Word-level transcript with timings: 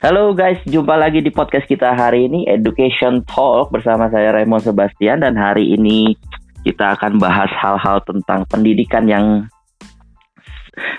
Halo 0.00 0.32
guys, 0.32 0.56
jumpa 0.64 0.96
lagi 0.96 1.20
di 1.20 1.28
podcast 1.28 1.68
kita 1.68 1.92
hari 1.92 2.24
ini 2.24 2.48
Education 2.48 3.20
Talk 3.28 3.68
bersama 3.68 4.08
saya 4.08 4.32
Raymond 4.32 4.64
Sebastian 4.64 5.20
dan 5.20 5.36
hari 5.36 5.76
ini 5.76 6.16
kita 6.64 6.96
akan 6.96 7.20
bahas 7.20 7.52
hal-hal 7.52 8.00
tentang 8.08 8.48
pendidikan 8.48 9.04
yang 9.04 9.44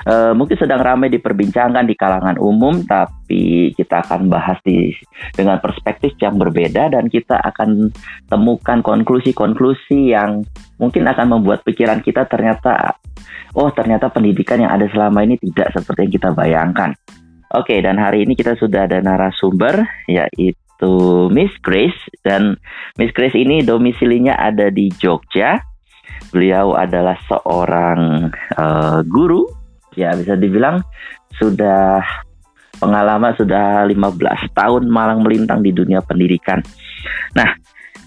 uh, 0.05 0.37
mungkin 0.37 0.53
sedang 0.53 0.85
ramai 0.85 1.09
diperbincangkan 1.09 1.81
di 1.89 1.97
kalangan 1.97 2.37
umum 2.37 2.85
tapi 2.85 3.73
kita 3.73 4.05
akan 4.05 4.29
bahas 4.29 4.61
di 4.61 4.93
dengan 5.33 5.57
perspektif 5.57 6.13
yang 6.21 6.37
berbeda 6.37 6.93
dan 6.93 7.09
kita 7.09 7.41
akan 7.41 7.89
temukan 8.29 8.85
konklusi-konklusi 8.85 10.13
yang 10.13 10.45
mungkin 10.77 11.09
akan 11.09 11.41
membuat 11.41 11.65
pikiran 11.65 12.05
kita 12.05 12.29
ternyata 12.29 12.93
oh 13.57 13.73
ternyata 13.73 14.13
pendidikan 14.13 14.61
yang 14.61 14.69
ada 14.69 14.85
selama 14.93 15.25
ini 15.25 15.41
tidak 15.41 15.73
seperti 15.73 16.05
yang 16.05 16.13
kita 16.21 16.29
bayangkan. 16.37 16.93
Oke, 17.51 17.83
dan 17.83 17.99
hari 17.99 18.23
ini 18.23 18.31
kita 18.31 18.55
sudah 18.55 18.87
ada 18.87 19.03
narasumber 19.03 19.83
yaitu 20.07 20.95
Miss 21.27 21.51
Grace 21.59 21.99
dan 22.23 22.55
Miss 22.95 23.11
Grace 23.11 23.35
ini 23.35 23.59
domisilinya 23.59 24.39
ada 24.39 24.71
di 24.71 24.87
Jogja. 24.95 25.59
Beliau 26.31 26.79
adalah 26.79 27.19
seorang 27.27 28.31
uh, 28.55 29.03
guru, 29.03 29.43
ya 29.99 30.15
bisa 30.15 30.39
dibilang 30.39 30.79
sudah 31.35 31.99
pengalaman 32.79 33.35
sudah 33.35 33.83
15 33.83 34.55
tahun 34.55 34.87
malang 34.87 35.19
melintang 35.19 35.59
di 35.59 35.75
dunia 35.75 35.99
pendidikan. 35.99 36.63
Nah, 37.35 37.51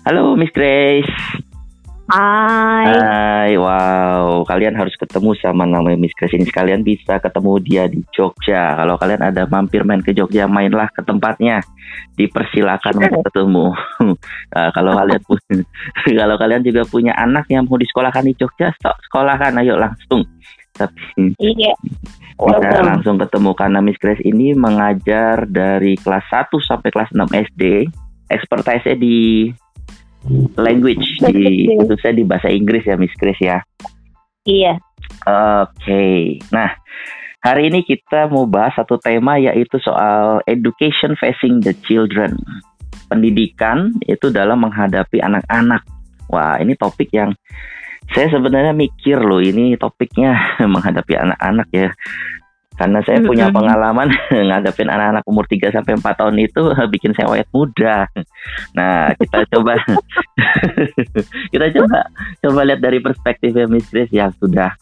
halo 0.09 0.41
Miss 0.41 0.57
Grace. 0.57 1.13
Hai. 2.05 2.85
Hai, 2.85 3.51
wow. 3.57 4.45
Kalian 4.45 4.77
harus 4.77 4.93
ketemu 5.01 5.33
sama 5.41 5.65
namanya 5.65 5.97
Miss 5.97 6.13
Grace 6.13 6.37
ini. 6.37 6.45
Sekalian 6.45 6.85
bisa 6.85 7.17
ketemu 7.17 7.53
dia 7.65 7.89
di 7.89 8.05
Jogja. 8.13 8.77
Kalau 8.77 9.01
kalian 9.01 9.25
ada 9.25 9.49
mampir 9.49 9.89
main 9.89 10.05
ke 10.05 10.13
Jogja, 10.13 10.45
mainlah 10.45 10.93
ke 10.93 11.01
tempatnya. 11.01 11.65
Dipersilakan 12.13 13.09
untuk 13.09 13.25
ketemu. 13.33 13.67
nah, 14.53 14.69
kalau 14.77 14.93
kalian 15.01 15.23
kalau 16.21 16.37
kalian 16.37 16.61
juga 16.61 16.85
punya 16.85 17.17
anak 17.17 17.49
yang 17.49 17.65
mau 17.65 17.81
disekolahkan 17.81 18.29
di 18.29 18.37
Jogja, 18.37 18.69
stop 18.77 19.01
sekolahkan, 19.09 19.57
ayo 19.65 19.81
langsung. 19.81 20.29
Tapi 20.77 21.33
iya. 21.41 21.73
bisa 22.37 22.85
langsung 22.85 23.17
ketemu 23.17 23.51
karena 23.57 23.81
Miss 23.81 23.97
Grace 23.97 24.21
ini 24.21 24.53
mengajar 24.53 25.49
dari 25.49 25.97
kelas 25.97 26.29
1 26.29 26.53
sampai 26.53 26.93
kelas 26.93 27.17
6 27.17 27.33
SD. 27.33 27.89
Expertise 28.29 28.93
di 29.01 29.49
language 30.57 31.05
di 31.21 31.69
khususnya 31.77 32.13
di 32.17 32.25
bahasa 32.25 32.49
Inggris 32.49 32.85
ya 32.89 32.97
Miss 32.97 33.15
Chris 33.17 33.37
ya. 33.41 33.61
Iya. 34.45 34.77
Oke. 35.25 35.81
Okay. 35.81 36.21
Nah, 36.53 36.73
hari 37.41 37.73
ini 37.73 37.85
kita 37.85 38.29
mau 38.29 38.45
bahas 38.49 38.77
satu 38.77 39.01
tema 39.01 39.41
yaitu 39.41 39.81
soal 39.81 40.41
education 40.49 41.17
facing 41.17 41.61
the 41.65 41.73
children. 41.85 42.37
Pendidikan 43.09 43.93
itu 44.09 44.33
dalam 44.33 44.65
menghadapi 44.65 45.21
anak-anak. 45.21 45.85
Wah, 46.33 46.57
ini 46.61 46.73
topik 46.77 47.13
yang 47.13 47.37
saya 48.13 48.29
sebenarnya 48.33 48.77
mikir 48.77 49.17
loh 49.17 49.41
ini 49.41 49.81
topiknya 49.81 50.37
menghadapi 50.75 51.15
anak-anak 51.17 51.69
ya. 51.73 51.89
Karena 52.75 52.99
saya 53.07 53.23
mm-hmm. 53.23 53.31
punya 53.31 53.47
pengalaman 53.55 54.11
ngadepin 54.51 54.91
anak-anak 54.91 55.25
umur 55.31 55.47
3 55.47 55.71
sampai 55.71 55.95
4 55.95 56.19
tahun 56.19 56.37
itu 56.43 56.63
bikin 56.95 57.15
saya 57.15 57.31
wayat 57.31 57.49
muda. 57.55 58.11
Nah, 58.75 59.15
kita 59.15 59.47
coba 59.55 59.79
kita 61.55 61.67
coba 61.79 61.99
coba 62.43 62.61
lihat 62.67 62.81
dari 62.83 62.99
perspektif 62.99 63.55
Miss 63.71 63.87
Grace 63.87 64.11
yang 64.11 64.35
sudah 64.43 64.75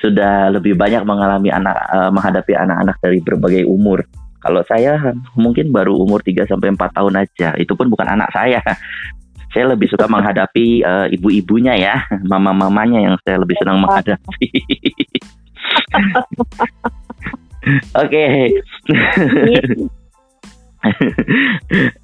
sudah 0.00 0.48
lebih 0.48 0.80
banyak 0.80 1.04
mengalami 1.04 1.52
anak 1.52 1.76
uh, 1.92 2.08
menghadapi 2.08 2.56
anak-anak 2.56 2.96
dari 3.04 3.20
berbagai 3.20 3.68
umur. 3.68 4.00
Kalau 4.40 4.64
saya 4.64 4.96
mungkin 5.36 5.68
baru 5.68 6.00
umur 6.00 6.24
3 6.24 6.48
sampai 6.48 6.72
4 6.72 6.96
tahun 6.96 7.14
aja. 7.20 7.52
Itu 7.60 7.76
pun 7.76 7.92
bukan 7.92 8.08
anak 8.08 8.32
saya. 8.32 8.64
Saya 9.52 9.76
lebih 9.76 9.92
suka 9.92 10.08
menghadapi 10.08 10.80
uh, 10.80 11.04
ibu-ibunya 11.12 11.76
ya, 11.76 12.08
mama-mamanya 12.24 13.04
yang 13.04 13.20
saya 13.20 13.44
lebih 13.44 13.60
senang 13.60 13.84
menghadapi. 13.84 14.48
Oke. 17.96 18.24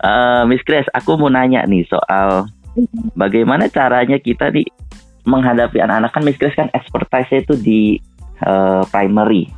uh, 0.04 0.42
Miss 0.44 0.64
Grace, 0.64 0.90
aku 0.92 1.16
mau 1.16 1.32
nanya 1.32 1.64
nih 1.64 1.88
soal 1.88 2.48
bagaimana 3.16 3.72
caranya 3.72 4.20
kita 4.20 4.52
nih 4.52 4.68
menghadapi 5.26 5.80
anak-anak 5.80 6.12
kan 6.12 6.22
Miss 6.22 6.38
Grace 6.38 6.56
kan 6.56 6.68
expertise 6.76 7.42
itu 7.42 7.54
di 7.56 7.80
uh, 8.44 8.84
primary 8.92 9.48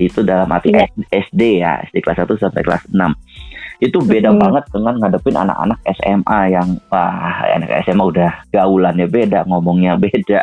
itu 0.00 0.24
dalam 0.24 0.50
arti 0.50 0.74
yeah. 0.74 0.88
SD 1.12 1.62
ya 1.62 1.78
SD 1.86 2.02
kelas 2.02 2.26
1 2.26 2.42
sampai 2.42 2.62
kelas 2.64 2.82
6 2.90 2.98
itu 3.82 3.98
beda 4.02 4.30
mm 4.30 4.34
-hmm. 4.34 4.42
banget 4.42 4.64
dengan 4.74 4.94
ngadepin 4.98 5.36
anak-anak 5.38 5.78
SMA 5.98 6.40
yang 6.54 6.68
wah 6.90 7.38
anak 7.54 7.70
SMA 7.86 8.02
udah 8.02 8.30
gaulannya 8.50 9.06
beda 9.06 9.46
ngomongnya 9.46 9.94
beda 10.04 10.42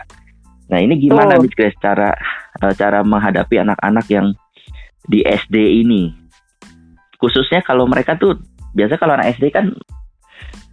nah 0.70 0.80
ini 0.80 0.96
gimana 1.02 1.36
oh. 1.36 1.44
Miss 1.44 1.56
Grace 1.58 1.76
cara 1.82 2.14
uh, 2.62 2.74
cara 2.78 3.02
menghadapi 3.04 3.60
anak-anak 3.60 4.06
yang 4.08 4.32
di 5.10 5.26
SD 5.26 5.84
ini. 5.84 6.14
Khususnya 7.18 7.66
kalau 7.66 7.90
mereka 7.90 8.16
tuh 8.16 8.38
biasa 8.78 9.02
kalau 9.02 9.18
anak 9.18 9.36
SD 9.36 9.50
kan 9.50 9.74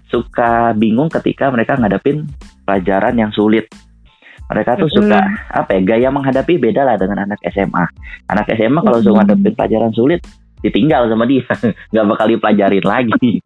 suka 0.06 0.76
bingung 0.76 1.10
ketika 1.10 1.50
mereka 1.50 1.74
ngadepin 1.74 2.28
pelajaran 2.69 3.16
yang 3.16 3.32
sulit. 3.32 3.66
Mereka 4.47 4.78
tuh 4.78 4.86
suka 4.86 5.19
mm. 5.26 5.58
apa 5.58 5.70
ya 5.74 5.80
gaya 5.82 6.08
menghadapi 6.14 6.54
beda 6.62 6.86
lah 6.86 6.94
dengan 6.94 7.26
anak 7.26 7.42
SMA. 7.50 7.84
Anak 8.30 8.47
SMA 8.54 8.78
kalau 8.84 9.02
suka 9.02 9.24
ngadepin 9.24 9.56
pelajaran 9.58 9.91
sulit 9.91 10.22
ditinggal 10.62 11.10
sama 11.10 11.26
dia, 11.28 11.44
nggak 11.92 12.06
bakal 12.06 12.26
dipelajarin 12.30 12.86
lagi. 12.86 13.42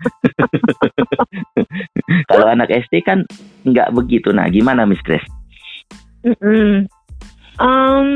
kalau 2.30 2.46
anak 2.52 2.68
SD 2.68 3.00
kan 3.00 3.24
nggak 3.64 3.96
begitu. 3.96 4.30
Nah, 4.30 4.46
gimana 4.52 4.84
Miss 4.84 5.00
Grace? 5.00 5.26
Mm 6.20 6.36
-mm. 6.36 6.72
Um, 7.60 8.08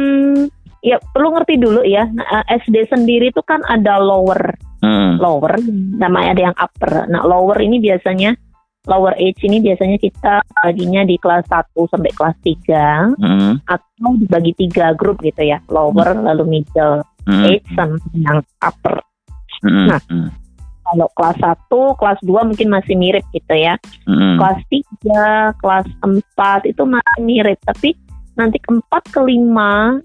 ya 0.85 1.01
perlu 1.01 1.33
ngerti 1.33 1.57
dulu 1.57 1.81
ya 1.81 2.05
nah, 2.13 2.45
eh, 2.45 2.61
SD 2.61 2.93
sendiri 2.93 3.33
itu 3.33 3.41
kan 3.41 3.65
ada 3.65 3.97
lower 3.97 4.53
hmm. 4.85 5.17
lower 5.17 5.57
namanya 5.97 6.37
ada 6.37 6.43
yang 6.53 6.57
upper 6.61 7.09
nah 7.09 7.25
lower 7.25 7.57
ini 7.57 7.81
biasanya 7.81 8.37
lower 8.85 9.17
age 9.17 9.41
ini 9.49 9.65
biasanya 9.65 9.97
kita 9.97 10.45
baginya 10.61 11.09
di 11.09 11.17
kelas 11.17 11.49
1 11.49 11.73
sampai 11.73 12.13
kelas 12.13 12.37
3 12.45 13.17
hmm. 13.17 13.53
atau 13.65 14.11
dibagi 14.21 14.53
tiga 14.61 14.93
grup 14.93 15.25
gitu 15.25 15.41
ya 15.41 15.57
lower 15.73 16.13
hmm. 16.13 16.29
lalu 16.29 16.61
middle 16.61 17.01
hmm. 17.25 17.45
age 17.49 17.65
sama 17.73 17.97
yang 18.13 18.45
upper 18.61 19.01
hmm. 19.65 19.89
nah 19.89 20.01
hmm. 20.05 20.29
kalau 20.85 21.09
kelas 21.17 21.39
1, 21.41 21.97
kelas 21.97 22.21
2 22.29 22.49
mungkin 22.53 22.69
masih 22.69 22.93
mirip 23.01 23.25
gitu 23.33 23.57
ya. 23.57 23.81
hmm 24.05 24.37
Kelas 24.37 24.61
3, 24.69 25.57
kelas 25.57 25.89
4 26.05 26.69
itu 26.69 26.83
masih 26.85 27.21
mirip, 27.25 27.57
tapi 27.65 27.97
nanti 28.37 28.61
keempat, 28.61 29.09
kelima 29.09 29.97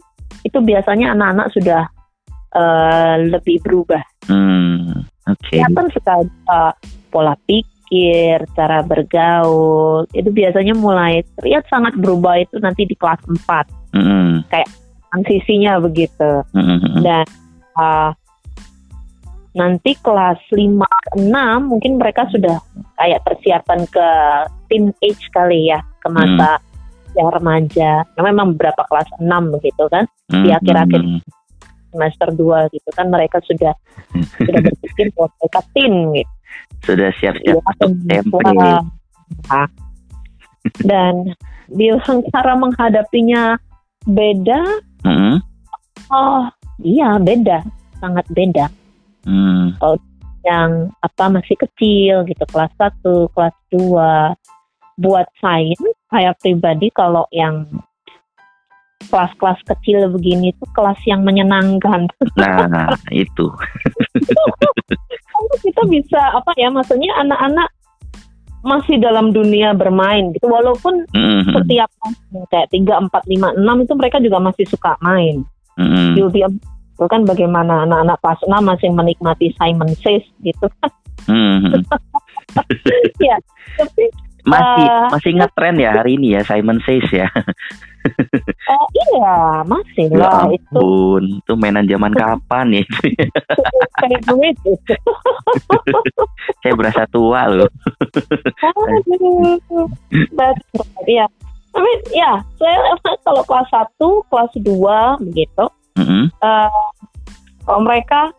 itu 0.44 0.58
biasanya 0.64 1.14
anak-anak 1.16 1.48
sudah 1.52 1.84
uh, 2.56 3.16
lebih 3.20 3.62
berubah. 3.64 4.02
Hmm, 4.26 5.06
Oke. 5.28 5.38
Okay. 5.46 5.60
Kelihatan 5.60 5.88
sekali 5.94 6.28
uh, 6.50 6.74
pola 7.10 7.36
pikir, 7.46 8.46
cara 8.54 8.86
bergaul 8.86 10.06
itu 10.14 10.30
biasanya 10.30 10.74
mulai 10.78 11.26
terlihat 11.40 11.66
sangat 11.68 11.98
berubah 11.98 12.40
itu 12.42 12.56
nanti 12.62 12.86
di 12.86 12.96
kelas 12.96 13.22
4 13.26 13.98
mm. 13.98 14.34
kayak 14.54 14.70
transisinya 15.10 15.82
begitu. 15.82 16.46
Mm-hmm. 16.54 17.02
Dan 17.02 17.26
uh, 17.78 18.12
nanti 19.58 19.98
kelas 19.98 20.40
5 20.54 21.18
6 21.18 21.26
mungkin 21.66 21.98
mereka 21.98 22.30
sudah 22.30 22.62
kayak 23.02 23.26
persiapan 23.26 23.82
ke 23.90 24.08
teenage 24.70 25.26
kali 25.34 25.74
ya 25.74 25.82
ke 26.00 26.08
masa 26.14 26.62
mm 26.62 26.69
ya 27.16 27.26
remaja. 27.30 27.92
Nah, 28.18 28.24
memang 28.24 28.56
beberapa 28.56 28.86
kelas 28.86 29.10
6 29.18 29.56
begitu 29.58 29.84
kan 29.90 30.06
hmm, 30.30 30.44
di 30.46 30.50
akhir-akhir 30.54 31.02
hmm. 31.02 31.22
semester 31.94 32.30
2 32.34 32.76
gitu 32.76 32.90
kan 32.94 33.08
mereka 33.10 33.38
sudah 33.46 33.74
sudah 34.38 34.60
berpikir 34.62 35.08
buat 35.18 35.32
mereka 35.42 35.60
teen 35.74 35.94
gitu. 36.14 36.34
Sudah 36.86 37.10
siap-siap 37.20 37.60
ya, 37.60 38.80
nah. 39.50 39.68
Dan 40.84 41.34
bilang 41.70 42.26
cara 42.34 42.54
menghadapinya 42.58 43.60
beda. 44.08 44.62
Hmm. 45.06 45.38
Oh, 46.10 46.50
iya 46.82 47.20
beda, 47.22 47.62
sangat 48.02 48.26
beda. 48.34 48.72
Hmm. 49.28 49.76
Kalau 49.78 49.98
yang 50.48 50.88
apa 51.04 51.26
masih 51.30 51.60
kecil 51.60 52.24
gitu 52.26 52.44
kelas 52.50 52.72
1, 52.80 53.04
kelas 53.36 53.56
2 53.76 55.04
buat 55.04 55.28
sains 55.40 55.99
saya 56.10 56.34
pribadi 56.38 56.90
kalau 56.92 57.26
yang 57.32 57.66
kelas-kelas 59.10 59.58
kecil 59.64 60.12
begini 60.12 60.52
tuh 60.60 60.70
kelas 60.76 61.00
yang 61.08 61.24
menyenangkan. 61.24 62.10
Nah, 62.36 62.94
itu. 63.14 63.48
kita 65.64 65.82
bisa 65.88 66.20
apa 66.36 66.52
ya 66.60 66.68
maksudnya 66.68 67.16
anak-anak 67.16 67.72
masih 68.60 69.00
dalam 69.00 69.32
dunia 69.32 69.72
bermain 69.72 70.36
gitu 70.36 70.52
walaupun 70.52 71.08
mm-hmm. 71.16 71.56
setiap 71.56 71.88
kayak 72.52 72.68
tiga 72.76 73.00
empat 73.00 73.24
lima 73.32 73.56
enam 73.56 73.88
itu 73.88 73.96
mereka 73.96 74.20
juga 74.20 74.44
masih 74.44 74.68
suka 74.68 75.00
main. 75.00 75.48
Mm-hmm. 75.80 76.10
You'll 76.20 76.34
be 76.34 76.44
gitu 77.00 77.08
kan 77.08 77.24
bagaimana 77.24 77.88
anak-anak 77.88 78.20
pas 78.20 78.36
enam 78.44 78.68
masih 78.68 78.92
menikmati 78.92 79.56
Simon 79.56 79.96
Says 80.04 80.20
gitu 80.44 80.68
hmm. 81.32 81.80
ya 83.24 83.40
tapi 83.80 84.12
masih 84.48 84.86
uh, 84.88 85.08
masih 85.12 85.32
ngetren 85.36 85.76
ya 85.80 85.92
hari 85.96 86.16
ini 86.16 86.38
ya 86.38 86.42
Simon 86.48 86.80
Says 86.88 87.08
ya. 87.12 87.28
Oh 88.72 88.88
iya 89.12 89.64
masih 89.68 90.08
ya 90.08 90.18
lah 90.24 90.48
ampun, 90.48 90.56
itu 90.56 90.88
itu 91.44 91.54
mainan 91.60 91.84
zaman 91.88 92.16
kapan 92.16 92.80
ya 92.80 92.82
itu 92.84 94.72
saya 96.64 96.74
berasa 96.76 97.04
tua 97.12 97.52
loh. 97.52 97.72
Betul 100.36 100.88
ya 101.08 101.28
tapi 101.70 101.92
ya 102.12 102.42
saya 102.58 102.78
kalau 103.22 103.44
kelas 103.46 103.70
1 103.70 104.30
kelas 104.30 104.52
2 104.58 105.26
begitu 105.30 105.66
mm 105.96 106.06
-hmm. 106.06 106.24
uh, 106.42 106.90
kalau 107.66 107.82
mereka 107.86 108.34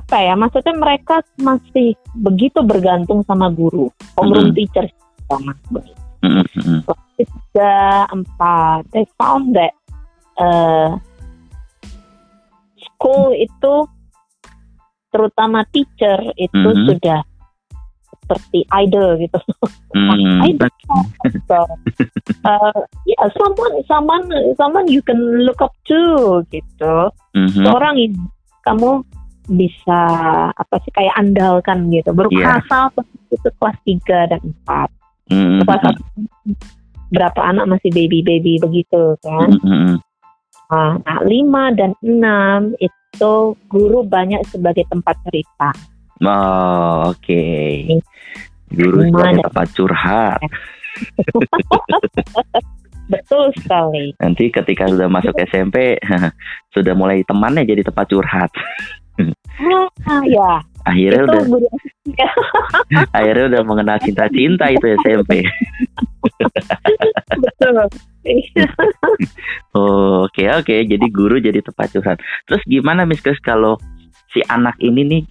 apa 0.00 0.16
ya 0.24 0.34
maksudnya 0.34 0.74
mereka 0.74 1.20
masih 1.36 1.92
begitu 2.16 2.64
bergantung 2.64 3.20
sama 3.28 3.52
guru 3.52 3.92
homeroom 4.16 4.50
mm 4.50 4.52
-hmm. 4.56 4.58
teacher 4.58 4.86
sama 5.28 5.52
begitu 5.68 6.02
mm 6.24 6.42
-hmm. 6.56 6.80
tiga 7.20 8.08
empat 8.08 8.80
they 8.96 9.04
found 9.20 9.52
that 9.52 9.76
uh, 10.40 10.96
school 12.80 13.36
itu 13.36 13.84
terutama 15.12 15.68
teacher 15.68 16.18
itu 16.40 16.56
mm 16.56 16.72
-hmm. 16.72 16.86
sudah 16.88 17.20
seperti 18.30 18.62
idol 18.86 19.18
gitu. 19.18 19.38
Hmm. 19.90 20.38
idol. 20.46 20.70
so, 21.50 21.66
uh, 22.46 22.80
yeah, 23.02 23.26
someone, 23.34 23.74
someone, 23.90 24.30
someone 24.54 24.86
you 24.86 25.02
can 25.02 25.18
look 25.42 25.58
up 25.58 25.74
to 25.90 26.38
gitu. 26.54 27.10
Mm-hmm. 27.34 27.66
Seorang 27.66 27.98
ini 27.98 28.14
kamu 28.62 29.02
bisa 29.50 30.00
apa 30.54 30.78
sih 30.86 30.94
kayak 30.94 31.18
andalkan 31.18 31.90
gitu. 31.90 32.14
Baru 32.14 32.30
yeah. 32.30 32.62
itu 33.34 33.48
kelas 33.58 33.78
3 33.82 34.30
dan 34.30 34.42
4. 34.66 34.86
Mm-hmm. 35.30 35.60
Kelas 35.66 35.82
berapa 37.10 37.40
anak 37.42 37.66
masih 37.66 37.90
baby-baby 37.90 38.62
begitu 38.62 39.18
kan. 39.18 39.50
Mm-hmm. 39.58 39.94
Nah, 40.70 40.94
5 41.26 41.78
dan 41.78 41.90
6 41.98 42.78
itu 42.78 43.34
guru 43.66 44.06
banyak 44.06 44.38
sebagai 44.46 44.86
tempat 44.86 45.18
cerita. 45.26 45.74
Oh, 46.22 47.10
oke. 47.10 47.18
Okay. 47.18 47.98
Guru 48.70 49.10
sebagai 49.10 49.42
tempat 49.50 49.66
curhat. 49.74 50.40
Betul 53.10 53.50
sekali. 53.58 54.14
Nanti 54.22 54.54
ketika 54.54 54.86
sudah 54.86 55.10
masuk 55.10 55.34
SMP, 55.42 55.98
sudah 56.74 56.94
mulai 56.94 57.26
temannya 57.26 57.66
jadi 57.66 57.82
tempat 57.82 58.06
curhat. 58.06 58.54
Ah, 60.08 60.24
ya. 60.24 60.50
Akhirnya 60.88 61.28
itu 61.28 61.38
udah 61.52 61.72
akhirnya 63.16 63.44
udah 63.52 63.62
mengenal 63.68 63.96
cinta-cinta 64.00 64.72
itu 64.72 64.86
SMP. 65.04 65.44
Betul. 67.36 67.76
oh, 69.76 70.24
oke 70.26 70.32
okay, 70.32 70.48
oke. 70.50 70.64
Okay. 70.64 70.78
Jadi 70.88 71.06
guru 71.12 71.36
jadi 71.36 71.60
tempat 71.60 71.92
curhat. 71.92 72.18
Terus 72.48 72.62
gimana 72.64 73.04
Miss 73.04 73.20
Chris 73.20 73.38
kalau 73.44 73.76
si 74.32 74.40
anak 74.48 74.80
ini 74.80 75.00
nih 75.04 75.22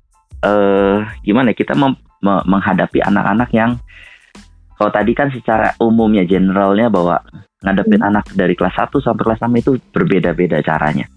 uh, 0.46 1.08
gimana 1.26 1.52
ya, 1.52 1.58
kita 1.58 1.74
mem 1.74 1.96
menghadapi 2.20 3.00
anak-anak 3.00 3.50
yang 3.56 3.80
kalau 4.76 4.92
tadi 4.92 5.12
kan 5.16 5.32
secara 5.32 5.76
umumnya 5.80 6.28
generalnya 6.28 6.92
bahwa 6.92 7.20
ngadepin 7.64 8.00
hmm. 8.00 8.10
anak 8.12 8.26
dari 8.32 8.56
kelas 8.56 8.76
1 8.76 8.92
sampai 9.04 9.24
kelas 9.28 9.44
6 9.44 9.52
itu 9.60 9.72
berbeda-beda 9.92 10.64
caranya. 10.64 11.08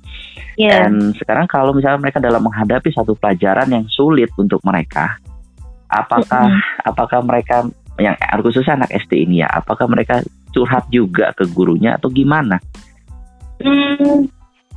Yeah. 0.56 0.86
Dan 0.86 1.16
sekarang 1.16 1.48
kalau 1.48 1.72
misalnya 1.72 2.00
mereka 2.00 2.18
dalam 2.20 2.44
menghadapi 2.44 2.92
satu 2.92 3.16
pelajaran 3.16 3.68
yang 3.72 3.84
sulit 3.88 4.28
untuk 4.36 4.60
mereka, 4.64 5.16
apakah 5.88 6.48
hmm. 6.48 6.88
apakah 6.88 7.20
mereka 7.24 7.66
yang 8.00 8.16
khususnya 8.40 8.80
anak 8.80 8.90
SD 8.92 9.28
ini 9.28 9.44
ya, 9.44 9.48
apakah 9.52 9.84
mereka 9.88 10.24
curhat 10.52 10.88
juga 10.92 11.32
ke 11.32 11.48
gurunya 11.48 11.96
atau 11.96 12.12
gimana? 12.12 12.60
Hmm, 13.60 14.28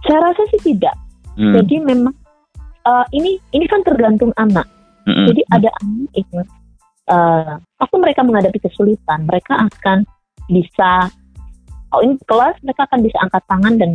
saya 0.04 0.20
rasa 0.32 0.42
sih 0.56 0.74
tidak. 0.74 0.96
Hmm. 1.36 1.52
Jadi 1.60 1.84
memang 1.84 2.16
uh, 2.86 3.06
ini 3.12 3.42
ini 3.52 3.66
kan 3.66 3.82
tergantung 3.82 4.32
anak. 4.38 4.70
Mm-hmm. 5.06 5.26
Jadi 5.30 5.42
ada 5.54 5.70
anak 5.82 6.12
itu 6.18 6.40
uh, 7.10 7.54
waktu 7.82 7.96
mereka 8.02 8.22
menghadapi 8.26 8.60
kesulitan, 8.62 9.26
mereka 9.26 9.58
akan 9.58 10.06
bisa 10.50 11.10
oh 11.94 12.02
ini 12.06 12.18
kelas 12.26 12.58
mereka 12.62 12.86
akan 12.90 13.02
bisa 13.02 13.18
angkat 13.22 13.44
tangan 13.50 13.74
dan 13.82 13.92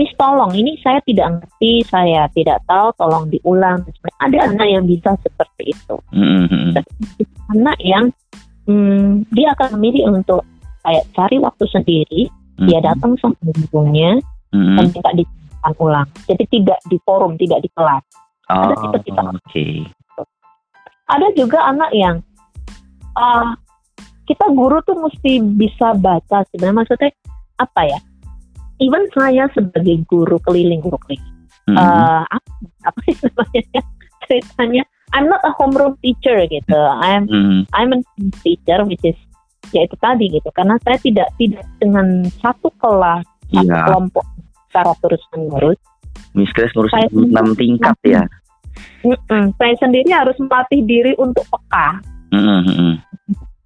Miss 0.00 0.08
tolong 0.16 0.56
ini 0.56 0.80
saya 0.80 1.04
tidak 1.04 1.36
ngerti, 1.36 1.84
saya 1.84 2.24
tidak 2.32 2.64
tahu, 2.64 2.96
tolong 2.96 3.28
diulang. 3.28 3.84
Ada 4.24 4.48
anak 4.48 4.68
yang 4.68 4.84
bisa 4.88 5.12
seperti 5.20 5.76
itu. 5.76 5.96
Mm-hmm. 6.16 6.80
Anak 7.52 7.76
yang 7.84 8.08
hmm, 8.64 9.28
dia 9.36 9.52
akan 9.52 9.76
memilih 9.76 10.16
untuk 10.16 10.48
kayak 10.80 11.04
cari 11.12 11.36
waktu 11.36 11.64
sendiri, 11.68 12.22
mm-hmm. 12.32 12.68
dia 12.72 12.80
datang 12.80 13.20
sama 13.20 13.36
gurunya 13.44 14.16
mm-hmm. 14.56 14.76
dan 14.80 14.84
minta 14.88 15.10
diulang 15.12 15.76
ulang. 15.76 16.08
Jadi 16.24 16.44
tidak 16.48 16.80
di 16.88 16.96
forum, 17.04 17.36
tidak 17.36 17.60
di 17.60 17.68
kelas. 17.76 18.04
Oh, 18.48 18.72
ada 18.72 18.74
tipe-tipe. 18.80 19.22
Okay. 19.48 19.84
Ada 21.12 21.28
juga 21.36 21.68
anak 21.68 21.92
yang 21.92 22.16
uh, 23.12 23.52
kita 24.24 24.48
guru 24.56 24.80
tuh 24.88 24.96
mesti 24.96 25.44
bisa 25.60 25.92
baca 26.00 26.48
sebenarnya 26.48 26.76
maksudnya 26.80 27.12
apa 27.60 27.82
ya? 27.84 28.00
Even 28.82 29.06
saya 29.14 29.46
sebagai 29.54 30.02
guru 30.10 30.42
keliling 30.42 30.82
guru 30.82 30.98
keliling, 31.06 31.22
mm 31.70 31.74
-hmm. 31.74 31.78
uh, 31.78 32.26
apa, 32.26 32.50
apa 32.90 32.98
sih 33.06 33.14
namanya 33.22 33.82
ceritanya? 34.26 34.82
I'm 35.12 35.28
not 35.28 35.44
a 35.46 35.52
homeroom 35.54 36.00
teacher 36.02 36.42
gitu. 36.50 36.80
I'm 36.98 37.30
mm 37.30 37.42
-hmm. 37.46 37.60
I'm 37.70 37.94
a 37.94 37.98
teacher 38.42 38.82
which 38.82 39.04
is 39.06 39.14
ya 39.70 39.86
itu 39.86 39.94
tadi 40.02 40.26
gitu 40.34 40.50
karena 40.50 40.74
saya 40.82 40.98
tidak 40.98 41.28
tidak 41.38 41.64
dengan 41.78 42.26
satu 42.42 42.68
kelas 42.82 43.24
yeah. 43.54 43.62
satu 43.62 43.76
kelompok 43.86 44.24
secara 44.68 44.92
terus 45.04 45.22
menerus. 45.36 45.78
Miss 46.32 46.50
Grace 46.56 46.72
ngurus 46.72 46.92
enam 47.12 47.52
tingkat 47.54 47.96
ya. 48.02 48.24
Mm-mm. 49.04 49.52
Saya 49.60 49.74
sendiri 49.76 50.08
harus 50.10 50.36
melatih 50.40 50.80
diri 50.88 51.12
untuk 51.20 51.44
peka. 51.52 52.00
Mm-mm. 52.32 53.00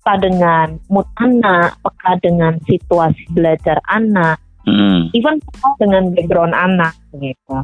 Peka 0.02 0.14
dengan 0.18 0.78
mood 0.90 1.06
anak, 1.18 1.78
peka 1.78 2.18
dengan 2.18 2.58
situasi 2.66 3.22
belajar 3.30 3.78
anak, 3.86 4.42
mm. 4.66 5.14
even 5.14 5.38
dengan 5.80 6.12
background 6.12 6.54
anak 6.54 6.94
gitu. 7.16 7.56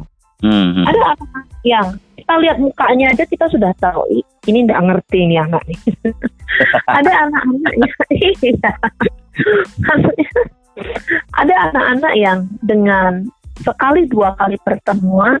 Mm-hmm. 0.43 0.83
Ada 0.83 1.01
anak 1.15 1.45
yang 1.63 1.87
kita 2.19 2.33
lihat 2.39 2.57
mukanya 2.59 3.15
aja 3.15 3.23
kita 3.23 3.47
sudah 3.47 3.71
tahu 3.79 4.03
ini 4.47 4.67
tidak 4.67 4.81
ngerti 4.83 5.17
ini 5.23 5.35
anak 5.39 5.63
nih. 5.67 5.79
ada 6.99 7.11
anak-anak 7.27 7.73
yang 7.79 7.91
iya. 8.51 8.71
ada 11.39 11.53
anak-anak 11.69 12.13
yang 12.19 12.39
dengan 12.59 13.27
sekali 13.61 14.09
dua 14.09 14.35
kali 14.35 14.59
pertemuan 14.65 15.39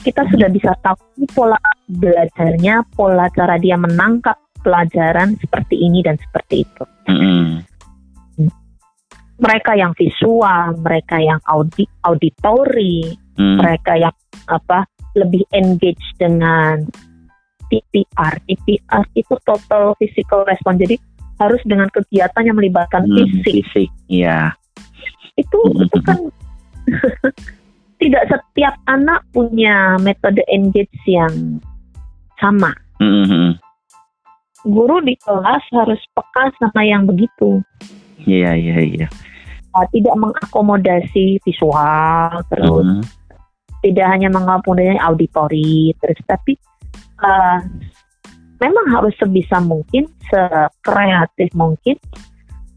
kita 0.00 0.24
sudah 0.28 0.48
bisa 0.52 0.72
tahu 0.84 1.00
pola 1.32 1.56
belajarnya, 1.88 2.84
pola 2.92 3.28
cara 3.32 3.56
dia 3.56 3.76
menangkap 3.80 4.36
pelajaran 4.64 5.36
seperti 5.40 5.80
ini 5.80 6.00
dan 6.00 6.16
seperti 6.16 6.64
itu. 6.64 6.84
Mm-hmm. 7.08 7.73
Mereka 9.34 9.74
yang 9.74 9.92
visual, 9.98 10.78
mereka 10.78 11.18
yang 11.18 11.42
audi 11.50 11.84
auditori, 12.06 13.10
mm. 13.34 13.58
mereka 13.58 13.98
yang 13.98 14.14
apa 14.46 14.86
lebih 15.18 15.42
engage 15.50 16.02
dengan 16.18 16.86
TPR. 17.66 18.38
TPR 18.46 19.04
itu 19.18 19.34
total 19.42 19.98
physical 19.98 20.46
response. 20.46 20.78
Jadi 20.82 20.96
harus 21.42 21.62
dengan 21.66 21.90
kegiatan 21.90 22.46
yang 22.46 22.56
melibatkan 22.58 23.10
mm, 23.10 23.14
fisik. 23.14 23.54
Fisik, 23.66 23.90
ya. 24.06 24.54
Itu 25.34 25.58
itu 25.82 25.98
kan 26.06 26.18
tidak 28.02 28.24
setiap 28.30 28.74
anak 28.86 29.26
punya 29.34 29.98
metode 29.98 30.42
engage 30.46 30.94
yang 31.10 31.58
sama. 32.38 32.70
Mm-hmm. 33.02 33.58
Guru 34.64 34.96
di 35.04 35.14
kelas 35.20 35.64
harus 35.74 36.00
peka 36.14 36.44
sama 36.62 36.86
yang 36.86 37.04
begitu. 37.04 37.60
Iya 38.24 38.52
yeah, 38.52 38.54
iya 38.54 38.72
yeah, 38.72 38.80
iya. 38.82 39.08
Yeah. 39.74 39.86
Tidak 39.90 40.14
mengakomodasi 40.14 41.42
visual 41.42 42.30
terus, 42.46 42.86
mm-hmm. 42.86 43.02
tidak 43.82 44.06
hanya 44.06 44.28
mengakomodasi 44.30 45.02
auditori 45.02 45.90
terus, 45.98 46.20
tapi 46.30 46.54
uh, 47.18 47.58
memang 48.62 48.86
harus 48.94 49.12
sebisa 49.18 49.58
mungkin, 49.58 50.06
sekreatif 50.30 51.50
mungkin 51.58 51.98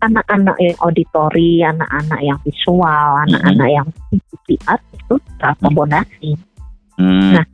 anak-anak 0.01 0.57
yang 0.61 0.77
auditori, 0.81 1.61
anak-anak 1.65 2.21
yang 2.21 2.37
visual, 2.45 3.09
anak-anak 3.25 3.67
mm 3.67 3.73
-hmm. 3.73 3.77
yang 3.81 4.67
art 4.69 4.83
itu 4.93 5.15
terakomodasi. 5.41 6.31
Mm 6.97 7.05
-hmm. 7.05 7.31
Nah, 7.33 7.45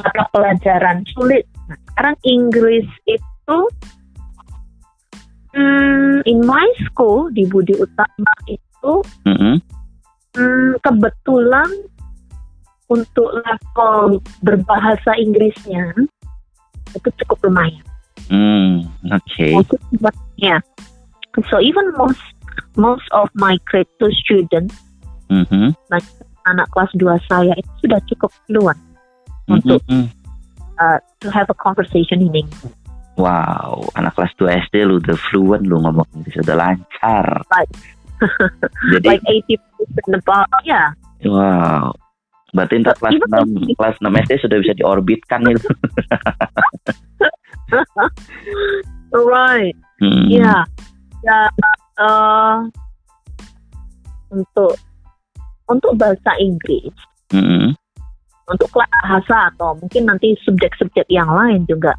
mata 0.00 0.24
pelajaran 0.32 1.04
sulit. 1.12 1.44
Nah, 1.68 1.78
sekarang 1.92 2.16
Inggris 2.24 2.88
itu 3.08 3.58
hmm, 5.56 6.20
in 6.28 6.38
my 6.44 6.66
school 6.84 7.32
di 7.32 7.48
Budi 7.48 7.72
Utama 7.80 8.32
itu 8.44 8.92
mm 9.24 9.36
-hmm. 9.36 9.54
hmm, 10.36 10.72
kebetulan 10.84 11.70
untuk 12.86 13.34
level 13.42 14.22
berbahasa 14.46 15.18
Inggrisnya 15.18 15.90
itu 16.94 17.08
cukup 17.24 17.50
lumayan. 17.50 17.82
Hmm, 18.30 18.86
oke. 19.10 19.26
Okay. 19.26 19.52
Ya. 20.38 20.62
So 21.50 21.58
even 21.58 21.92
most 21.98 22.22
most 22.78 23.04
of 23.12 23.28
my 23.34 23.58
grade 23.68 23.90
two 23.98 24.10
students, 24.24 24.74
mm-hmm. 25.28 25.74
anak 26.46 26.66
kelas 26.72 26.90
2 26.96 27.28
saya 27.28 27.52
itu 27.58 27.72
sudah 27.84 28.00
cukup 28.08 28.30
fluent 28.46 28.80
mm-hmm. 29.50 29.54
untuk 29.60 29.80
uh, 30.80 30.98
to 31.20 31.28
have 31.28 31.50
a 31.50 31.56
conversation 31.58 32.22
in 32.22 32.32
English. 32.32 32.72
Wow, 33.16 33.88
anak 33.96 34.12
kelas 34.12 34.32
2 34.36 34.68
SD 34.68 34.84
lu 34.84 35.00
udah 35.00 35.16
fluent 35.32 35.64
lu 35.64 35.80
ngomong 35.80 36.04
Inggris 36.12 36.36
udah 36.44 36.56
lancar. 36.56 37.24
Like, 37.48 37.72
Jadi, 38.92 39.08
like 39.08 39.24
80% 40.04 40.20
about, 40.20 40.48
ya. 40.64 40.92
Yeah. 41.20 41.32
Wow. 41.32 41.96
Berarti 42.52 42.80
ntar 42.80 42.96
kelas 43.00 43.20
enam 43.20 43.48
kelas 43.76 43.96
6 44.00 44.22
SD 44.28 44.32
sudah 44.44 44.58
bisa 44.60 44.74
diorbitkan 44.76 45.40
itu. 45.48 45.70
right. 49.32 49.76
Hmm. 50.00 50.28
Ya. 50.28 50.64
Ya 51.24 51.40
uh, 52.00 52.64
untuk 54.32 54.76
untuk 55.68 55.92
bahasa 56.00 56.32
Inggris. 56.40 56.92
Hmm. 57.32 57.76
Untuk 58.46 58.70
kelas 58.70 58.92
bahasa 59.02 59.50
atau 59.52 59.74
mungkin 59.76 60.06
nanti 60.06 60.38
subjek-subjek 60.46 61.10
yang 61.10 61.26
lain 61.26 61.66
juga 61.66 61.92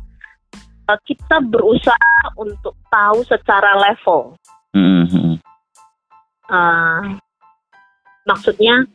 uh, 0.87 0.99
kita 1.03 1.43
berusaha 1.43 2.15
untuk 2.39 2.75
tahu 2.87 3.21
secara 3.27 3.75
level. 3.77 4.35
Hmm. 4.71 5.35
Uh, 6.47 7.19
maksudnya 8.23 8.87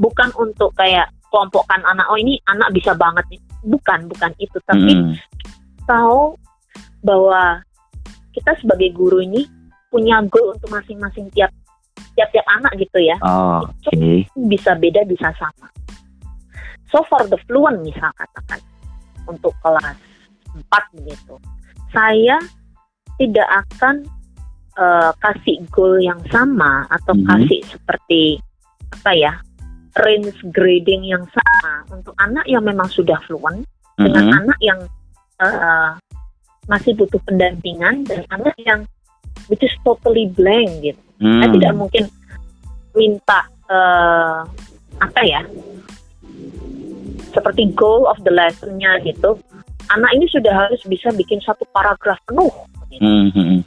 bukan 0.00 0.32
untuk 0.40 0.72
kayak 0.76 1.12
kelompokkan 1.28 1.82
anak 1.82 2.06
oh 2.08 2.18
ini 2.20 2.38
anak 2.46 2.70
bisa 2.70 2.94
banget 2.94 3.26
nih 3.32 3.42
bukan 3.66 4.06
bukan 4.06 4.30
itu 4.38 4.58
tapi 4.64 4.92
hmm. 4.94 5.12
tahu 5.88 6.38
bahwa 7.02 7.60
kita 8.30 8.54
sebagai 8.62 8.94
guru 8.94 9.18
ini 9.24 9.44
punya 9.90 10.22
goal 10.30 10.54
untuk 10.54 10.70
masing-masing 10.70 11.26
tiap 11.34 11.50
tiap 12.14 12.30
tiap 12.30 12.46
anak 12.46 12.72
gitu 12.78 13.02
ya 13.02 13.18
oh, 13.26 13.66
okay. 13.82 14.22
bisa 14.46 14.78
beda 14.78 15.02
bisa 15.06 15.34
sama 15.34 15.66
so 16.88 17.02
for 17.10 17.26
the 17.26 17.38
fluent 17.50 17.82
misal 17.82 18.10
katakan 18.14 18.62
untuk 19.26 19.54
kelas 19.58 19.98
4 20.54 21.10
gitu 21.10 21.34
saya 21.90 22.38
tidak 23.18 23.48
akan 23.66 24.06
uh, 24.78 25.10
kasih 25.22 25.62
goal 25.70 25.98
yang 26.02 26.18
sama 26.30 26.86
atau 26.90 27.14
-hmm. 27.14 27.26
kasih 27.26 27.60
seperti 27.70 28.38
apa 28.94 29.12
ya 29.14 29.34
range 29.94 30.38
grading 30.50 31.06
yang 31.06 31.22
sama 31.30 31.86
untuk 31.94 32.14
anak 32.18 32.42
yang 32.50 32.62
memang 32.66 32.90
sudah 32.90 33.18
fluent 33.26 33.62
mm-hmm. 33.62 34.02
dengan 34.02 34.26
anak 34.42 34.58
yang 34.58 34.80
uh, 35.38 35.94
masih 36.66 36.96
butuh 36.98 37.20
pendampingan 37.22 38.02
dan 38.08 38.26
anak 38.34 38.54
yang 38.58 38.82
which 39.46 39.62
is 39.62 39.74
totally 39.86 40.26
blank 40.34 40.70
gitu. 40.82 40.98
Mm. 41.22 41.38
Saya 41.38 41.48
tidak 41.54 41.72
mungkin 41.78 42.04
minta 42.94 43.40
uh, 43.70 44.42
apa 44.98 45.20
ya 45.26 45.42
seperti 47.34 47.70
goal 47.74 48.06
of 48.06 48.18
the 48.26 48.32
lessonnya 48.32 48.98
gitu. 49.02 49.38
Anak 49.94 50.10
ini 50.18 50.26
sudah 50.26 50.52
harus 50.66 50.82
bisa 50.90 51.14
bikin 51.14 51.38
satu 51.40 51.62
paragraf 51.70 52.18
penuh. 52.26 52.50
Gitu. 52.90 53.02
Mm-hmm. 53.02 53.58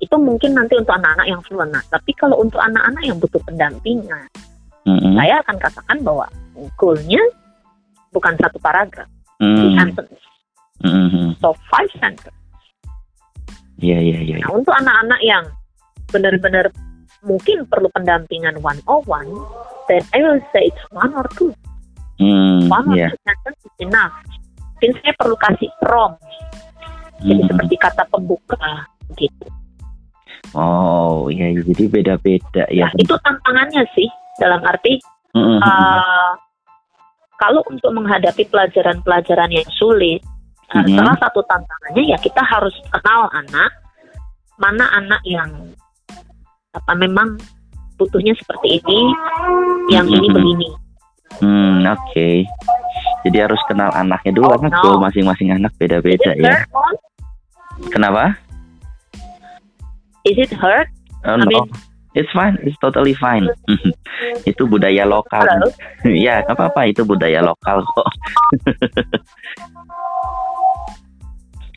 Itu 0.00 0.16
mungkin 0.20 0.56
nanti 0.56 0.76
untuk 0.76 0.96
anak-anak 0.96 1.26
yang 1.28 1.40
fluent. 1.44 1.72
Nah, 1.72 1.84
tapi 1.88 2.12
kalau 2.16 2.40
untuk 2.40 2.60
anak-anak 2.60 3.02
yang 3.04 3.16
butuh 3.20 3.40
pendampingan, 3.44 4.28
mm-hmm. 4.88 5.12
saya 5.16 5.40
akan 5.44 5.56
katakan 5.60 5.98
bahwa 6.00 6.26
goalnya 6.80 7.20
bukan 8.12 8.32
satu 8.40 8.56
paragraf, 8.60 9.08
mm-hmm. 9.40 9.76
sentence. 9.76 10.20
Mm-hmm. 10.84 11.26
So 11.40 11.52
five 11.68 11.92
sentence. 12.00 12.36
Iya, 13.76 14.00
iya, 14.00 14.18
iya. 14.24 14.36
Nah, 14.40 14.56
untuk 14.56 14.72
anak-anak 14.72 15.20
yang 15.20 15.44
benar-benar 16.08 16.72
mungkin 17.26 17.66
perlu 17.68 17.92
pendampingan 17.92 18.56
one 18.64 18.80
on 18.88 19.04
one, 19.04 19.30
then 19.88 20.00
I 20.16 20.24
will 20.24 20.40
say 20.54 20.72
it's 20.72 20.84
one 20.94 21.12
or 21.12 21.26
two. 21.36 21.52
Mm, 22.16 22.72
one 22.72 22.88
or 22.88 22.96
yeah. 22.96 23.12
two 23.12 23.20
sentence 23.28 23.60
is 23.60 23.76
enough. 23.84 24.14
Mungkin 24.76 24.92
saya 25.00 25.12
perlu 25.16 25.36
kasih 25.40 25.70
prompt. 25.80 26.20
Jadi 27.24 27.32
mm-hmm. 27.32 27.48
seperti 27.48 27.74
kata 27.80 28.02
pembuka 28.12 28.68
gitu. 29.16 29.48
Oh, 30.52 31.32
iya, 31.32 31.52
jadi 31.64 31.84
beda-beda 31.88 32.64
ya. 32.68 32.92
Nah, 32.92 33.00
itu 33.00 33.14
tantangannya 33.24 33.82
sih 33.96 34.08
dalam 34.36 34.60
arti 34.62 35.00
mm-hmm. 35.32 35.58
uh, 35.64 36.32
kalau 37.36 37.64
untuk 37.68 37.92
menghadapi 37.92 38.48
pelajaran-pelajaran 38.48 39.50
yang 39.52 39.68
sulit 39.76 40.20
uh, 40.72 40.80
mm-hmm. 40.80 40.96
salah 40.96 41.16
satu 41.20 41.40
tantangannya 41.48 42.16
ya 42.16 42.18
kita 42.20 42.44
harus 42.44 42.72
kenal 42.92 43.32
anak 43.32 43.72
mana 44.56 44.88
anak 44.96 45.20
yang 45.24 45.50
apa 46.72 46.92
memang 46.96 47.40
butuhnya 47.96 48.36
seperti 48.36 48.80
ini 48.80 49.00
yang 49.92 50.04
mm-hmm. 50.08 50.20
ini 50.20 50.28
begini 50.32 50.68
hmm 51.40 51.76
oke 51.84 52.00
okay. 52.12 52.44
Jadi 53.26 53.50
harus 53.50 53.58
kenal 53.66 53.90
anaknya 53.92 54.32
dulu 54.34 54.46
oh, 54.46 54.58
karena 54.58 54.78
no. 54.78 55.02
masing-masing 55.02 55.50
anak 55.50 55.72
beda-beda 55.76 56.30
ya 56.38 56.54
kenapa 57.90 58.38
is 60.22 60.38
it 60.38 60.54
hurt 60.54 60.86
oh, 61.26 61.34
I 61.34 61.42
no. 61.42 61.46
mean 61.46 61.66
It's 62.16 62.32
fine, 62.32 62.56
it's 62.64 62.80
totally 62.80 63.12
fine. 63.12 63.44
itu 64.50 64.64
budaya 64.64 65.04
lokal. 65.04 65.44
ya, 66.08 66.40
nggak 66.48 66.56
apa-apa, 66.56 66.88
itu 66.88 67.04
budaya 67.04 67.44
lokal 67.44 67.84
kok. 67.84 68.08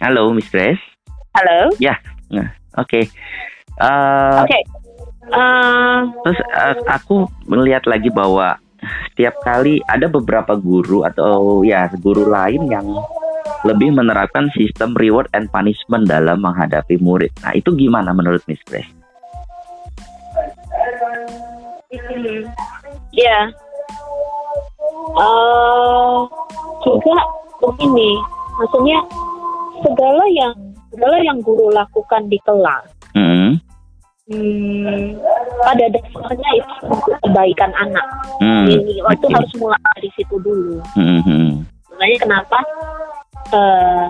Halo, 0.04 0.32
Miss 0.32 0.48
Grace. 0.48 0.80
Halo. 1.36 1.76
Ya, 1.76 2.00
nah, 2.32 2.56
oke. 2.80 2.88
Okay. 2.88 3.04
Uh, 3.84 4.40
oke. 4.40 4.48
Okay. 4.48 4.64
Uh, 5.28 6.08
terus 6.24 6.40
uh, 6.56 6.76
aku 6.88 7.28
melihat 7.44 7.84
lagi 7.84 8.08
bahwa 8.08 8.56
setiap 9.20 9.36
kali 9.44 9.84
ada 9.92 10.08
beberapa 10.08 10.56
guru 10.56 11.04
atau 11.04 11.60
ya 11.68 11.92
guru 12.00 12.32
lain 12.32 12.72
yang 12.72 12.88
lebih 13.68 13.92
menerapkan 13.92 14.48
sistem 14.56 14.96
reward 14.96 15.28
and 15.36 15.52
punishment 15.52 16.08
dalam 16.08 16.40
menghadapi 16.40 16.96
murid. 17.04 17.28
Nah, 17.44 17.52
itu 17.52 17.76
gimana 17.76 18.16
menurut 18.16 18.40
Miss 18.48 18.64
Grace? 18.64 18.88
Hmm. 21.92 22.48
Ya. 23.12 23.52
Uh, 25.20 26.24
juga 26.80 27.20
begini, 27.60 28.16
maksudnya 28.56 29.04
segala 29.84 30.24
yang 30.32 30.56
segala 30.96 31.20
yang 31.20 31.44
guru 31.44 31.68
lakukan 31.76 32.32
di 32.32 32.40
kelas, 32.48 32.88
hmm. 33.12 33.60
Hmm, 34.30 35.18
pada 35.66 35.86
dasarnya 35.90 36.50
itu 36.62 36.74
untuk 36.86 37.18
kebaikan 37.26 37.74
anak. 37.82 38.06
Hmm. 38.38 38.70
Ini 38.70 39.02
waktu 39.02 39.26
okay. 39.26 39.36
harus 39.36 39.52
mulai 39.58 39.82
dari 39.98 40.10
situ 40.14 40.36
dulu. 40.38 40.78
Hmm. 40.94 41.66
Makanya 41.90 42.18
kenapa 42.22 42.60
uh, 43.54 44.08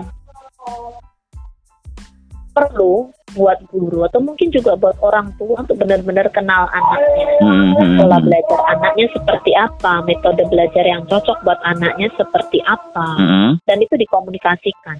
perlu 2.52 3.08
buat 3.32 3.62
guru 3.70 4.02
atau 4.10 4.18
mungkin 4.18 4.50
juga 4.50 4.74
buat 4.74 4.98
orang 5.00 5.30
tua 5.38 5.62
untuk 5.62 5.78
benar-benar 5.78 6.26
kenal 6.34 6.66
anaknya 6.74 7.26
mm-hmm. 7.38 8.02
pola 8.02 8.18
belajar 8.18 8.58
anaknya 8.74 9.06
seperti 9.14 9.54
apa 9.54 10.02
metode 10.02 10.42
belajar 10.50 10.82
yang 10.82 11.06
cocok 11.06 11.38
buat 11.46 11.62
anaknya 11.62 12.10
seperti 12.18 12.58
apa 12.66 13.08
mm-hmm. 13.22 13.50
dan 13.70 13.76
itu 13.78 13.94
dikomunikasikan 13.94 14.98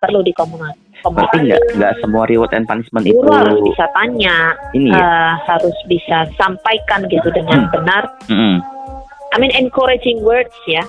perlu 0.00 0.24
dikomunikasikan 0.24 0.85
Berarti 1.12 1.38
nggak 1.46 1.62
nggak 1.78 1.92
semua 2.02 2.24
reward 2.26 2.52
and 2.56 2.66
punishment 2.66 3.04
itu 3.06 3.26
harus 3.28 3.58
bisa 3.62 3.84
tanya, 3.94 4.36
ini 4.72 4.90
ya? 4.90 4.98
uh, 4.98 5.32
harus 5.46 5.76
bisa 5.86 6.26
sampaikan 6.34 7.06
gitu 7.06 7.28
dengan 7.30 7.68
mm. 7.68 7.72
benar. 7.74 8.02
Mm-hmm. 8.26 8.56
I 9.32 9.36
mean 9.38 9.52
encouraging 9.52 10.24
words 10.24 10.54
ya. 10.64 10.82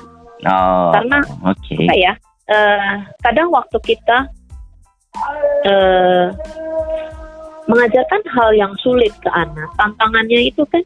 Oh, 0.45 0.93
Karena 0.93 1.19
okay. 1.43 1.86
apa 1.89 1.93
ya? 1.97 2.13
Uh, 2.47 2.93
kadang 3.25 3.51
waktu 3.51 3.75
kita 3.83 4.31
uh, 5.67 6.31
mengajarkan 7.67 8.21
hal 8.31 8.50
yang 8.55 8.71
sulit 8.79 9.12
ke 9.19 9.29
anak. 9.33 9.67
Tantangannya 9.75 10.47
itu 10.47 10.63
kan 10.71 10.86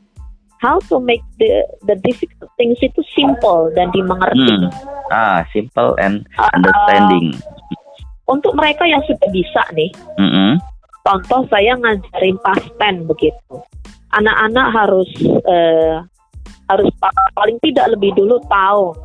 how 0.62 0.82
to 0.90 1.02
make 1.02 1.22
the 1.38 1.66
the 1.90 1.98
difficult 2.02 2.50
things 2.58 2.78
itu 2.82 3.02
simple 3.14 3.70
dan 3.78 3.94
dimengerti. 3.94 4.56
Hmm. 4.66 4.74
Ah, 5.12 5.46
simple 5.52 5.94
and 6.02 6.26
understanding. 6.56 7.36
Uh, 7.38 7.61
untuk 8.32 8.56
mereka 8.56 8.88
yang 8.88 9.04
sudah 9.04 9.30
bisa 9.36 9.62
nih, 9.76 9.92
mm 10.16 10.30
-hmm. 10.32 10.52
contoh 11.04 11.44
saya 11.52 11.76
ngajarin 11.76 12.38
past 12.40 12.68
tense 12.80 13.04
begitu. 13.04 13.56
Anak-anak 14.16 14.68
harus 14.76 15.12
uh, 15.48 16.04
harus 16.72 16.88
paling 17.36 17.60
tidak 17.60 17.92
lebih 17.96 18.16
dulu 18.16 18.40
tahu 18.48 18.96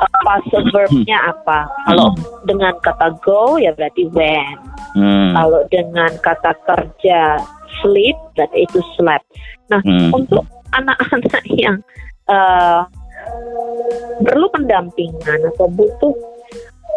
apa 0.00 0.40
verbnya 0.72 1.18
apa. 1.28 1.68
Kalau 1.84 2.16
hmm. 2.16 2.48
dengan 2.48 2.72
kata 2.80 3.12
go 3.20 3.60
ya 3.60 3.76
berarti 3.76 4.08
when. 4.16 4.56
Hmm. 4.96 5.36
Kalau 5.36 5.60
dengan 5.68 6.10
kata 6.24 6.56
kerja 6.64 7.40
sleep 7.80 8.16
berarti 8.36 8.64
itu 8.64 8.80
slept. 8.96 9.26
Nah 9.68 9.80
hmm. 9.84 10.10
untuk 10.16 10.44
anak-anak 10.72 11.44
yang 11.64 11.76
uh, 12.32 12.88
perlu 14.24 14.48
pendampingan 14.52 15.40
atau 15.54 15.68
butuh 15.68 16.14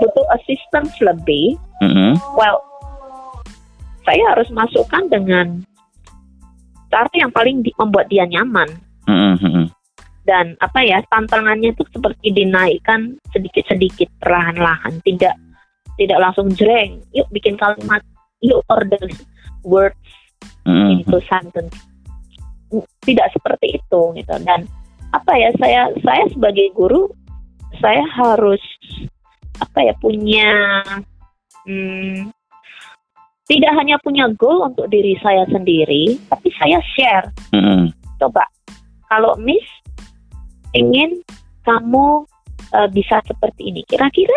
butuh 0.02 0.26
assistance 0.40 0.94
lebih, 1.04 1.58
mm-hmm. 1.84 2.18
well, 2.38 2.62
saya 4.04 4.24
harus 4.36 4.50
masukkan 4.52 5.08
dengan 5.08 5.64
cara 6.92 7.10
yang 7.18 7.34
paling 7.34 7.66
di, 7.66 7.74
membuat 7.80 8.08
dia 8.10 8.28
nyaman. 8.30 8.70
Mm-hmm. 9.10 9.66
Dan 10.24 10.56
apa 10.64 10.80
ya 10.88 11.04
tantangannya 11.12 11.76
itu 11.76 11.84
seperti 11.92 12.32
dinaikkan 12.32 13.20
sedikit-sedikit 13.36 14.08
perlahan-lahan, 14.24 15.04
tidak 15.04 15.36
tidak 16.00 16.20
langsung 16.20 16.48
jreng. 16.56 17.04
Yuk 17.12 17.28
bikin 17.36 17.60
kalimat, 17.60 18.00
yuk 18.40 18.64
order 18.72 19.04
words 19.68 20.00
mm-hmm. 20.64 21.04
into 21.04 21.20
sentence. 21.28 21.76
Tidak 23.04 23.28
seperti 23.36 23.84
itu 23.84 24.02
gitu. 24.16 24.36
Dan 24.48 24.64
apa 25.12 25.32
ya 25.36 25.52
saya 25.60 25.92
saya 26.02 26.24
sebagai 26.32 26.72
guru 26.74 27.12
saya 27.84 28.02
harus 28.16 28.62
apa 29.62 29.80
ya 29.86 29.94
punya 30.02 30.50
hmm, 31.68 32.34
tidak 33.44 33.72
hanya 33.76 34.00
punya 34.00 34.32
goal 34.40 34.64
untuk 34.64 34.88
diri 34.88 35.20
saya 35.20 35.44
sendiri, 35.52 36.16
tapi 36.32 36.48
saya 36.56 36.80
share. 36.96 37.28
Mm-hmm. 37.52 37.92
Coba 38.24 38.48
kalau 39.12 39.36
Miss 39.36 39.64
ingin 40.72 41.20
kamu 41.68 42.24
uh, 42.72 42.90
bisa 42.90 43.20
seperti 43.28 43.70
ini, 43.70 43.84
kira-kira 43.84 44.36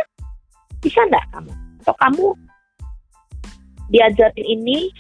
bisa 0.83 1.07
enggak 1.07 1.23
kamu? 1.31 1.53
Atau 1.87 1.95
kamu 2.03 2.27
diajarin 3.95 4.47
ini, 4.59 4.91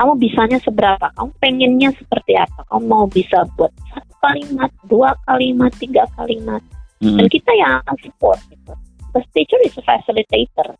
kamu 0.00 0.16
bisanya 0.16 0.56
seberapa? 0.64 1.12
Kamu 1.12 1.30
pengennya 1.36 1.92
seperti 1.92 2.40
apa? 2.40 2.64
Kamu 2.72 2.84
mau 2.88 3.04
bisa 3.04 3.44
buat 3.60 3.72
satu 3.92 4.12
kalimat, 4.24 4.72
dua 4.88 5.12
kalimat, 5.28 5.70
tiga 5.76 6.08
kalimat, 6.16 6.64
mm-hmm. 7.04 7.20
dan 7.20 7.26
kita 7.28 7.52
yang 7.52 7.84
akan 7.84 7.96
support. 8.00 8.40
Gitu 8.48 8.72
the 9.12 9.20
teacher 9.36 9.60
is 9.64 9.76
a 9.78 9.82
facilitator 9.84 10.76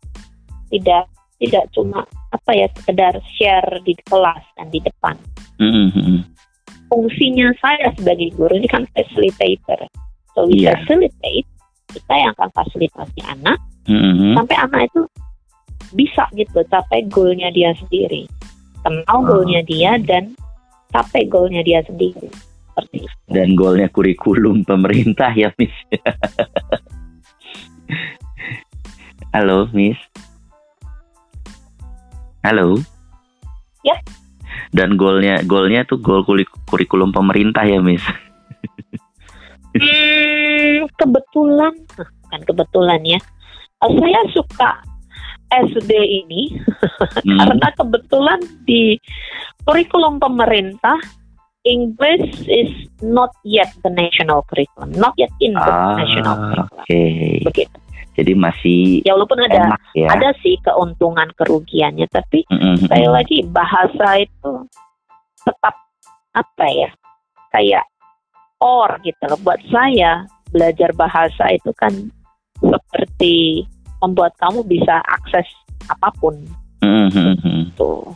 tidak 0.69 1.05
tidak 1.37 1.65
cuma 1.75 2.07
apa 2.33 2.51
ya 2.55 2.67
sekedar 2.79 3.13
share 3.37 3.69
di 3.85 3.93
kelas 4.07 4.43
dan 4.57 4.67
di 4.71 4.79
depan 4.81 5.15
mm-hmm. 5.59 6.17
fungsinya 6.89 7.53
saya 7.61 7.93
sebagai 7.99 8.33
guru 8.33 8.57
ini 8.57 8.67
kan 8.69 8.87
facilitator 8.95 9.85
so 10.33 10.49
we 10.49 10.65
yeah. 10.65 10.73
facilitate 10.81 11.45
kita 11.93 12.13
yang 12.13 12.33
akan 12.39 12.49
fasilitasi 12.57 13.19
anak 13.27 13.59
mm-hmm. 13.85 14.33
sampai 14.33 14.55
anak 14.57 14.81
itu 14.89 15.01
bisa 15.93 16.25
gitu 16.33 16.65
capai 16.73 17.05
goalnya 17.05 17.53
dia 17.53 17.69
sendiri 17.77 18.25
kenal 18.81 19.21
oh. 19.21 19.25
goalnya 19.29 19.61
dia 19.61 20.01
dan 20.01 20.33
capai 20.89 21.29
goalnya 21.29 21.61
dia 21.61 21.85
sendiri 21.85 22.29
seperti 22.73 23.05
itu. 23.05 23.17
dan 23.29 23.53
goalnya 23.53 23.85
kurikulum 23.93 24.65
pemerintah 24.65 25.29
ya 25.37 25.53
Miss 25.61 25.73
Halo, 29.33 29.65
Miss. 29.73 29.97
Halo. 32.45 32.77
Ya. 33.81 33.97
Dan 34.69 34.93
golnya 34.93 35.41
golnya 35.41 35.81
tuh 35.89 35.97
gol 35.97 36.21
kurikulum 36.69 37.09
pemerintah 37.09 37.65
ya, 37.65 37.81
Miss. 37.81 38.05
hmm, 39.73 40.85
kebetulan, 41.01 41.73
bukan 41.97 42.41
kebetulan 42.45 43.01
ya. 43.01 43.19
Saya 43.81 44.21
suka 44.37 44.85
SD 45.49 45.91
ini 45.97 46.53
hmm. 47.25 47.33
karena 47.41 47.67
kebetulan 47.73 48.37
di 48.69 49.01
kurikulum 49.65 50.21
pemerintah 50.21 51.01
English 51.65 52.45
is 52.45 52.69
not 53.01 53.33
yet 53.41 53.73
the 53.81 53.89
national 53.89 54.45
curriculum, 54.45 54.93
not 54.93 55.17
yet 55.17 55.33
in 55.41 55.57
the 55.57 55.73
ah, 55.73 55.97
national 55.97 56.35
curriculum. 56.37 56.85
Okay. 56.85 57.41
Begitu. 57.41 57.82
Jadi 58.13 58.33
masih 58.37 59.01
ya 59.01 59.17
walaupun 59.17 59.41
ada 59.41 59.73
enak, 59.73 59.81
ya. 59.97 60.07
ada 60.13 60.29
sih 60.45 60.53
keuntungan 60.61 61.29
kerugiannya, 61.33 62.05
tapi 62.13 62.45
mm-hmm. 62.45 62.85
sekali 62.85 63.07
lagi 63.09 63.37
bahasa 63.49 64.21
itu 64.21 64.53
tetap 65.41 65.75
apa 66.33 66.65
ya 66.69 66.89
kayak 67.49 67.85
or 68.61 69.01
gitu 69.01 69.23
loh. 69.25 69.39
Buat 69.41 69.61
saya 69.73 70.29
belajar 70.53 70.93
bahasa 70.93 71.49
itu 71.49 71.73
kan 71.73 71.91
seperti 72.61 73.65
membuat 74.05 74.37
kamu 74.37 74.61
bisa 74.69 75.01
akses 75.09 75.49
apa 75.89 76.13
pun. 76.21 76.37
Mm-hmm. 76.85 77.73
Tuh. 77.73 78.13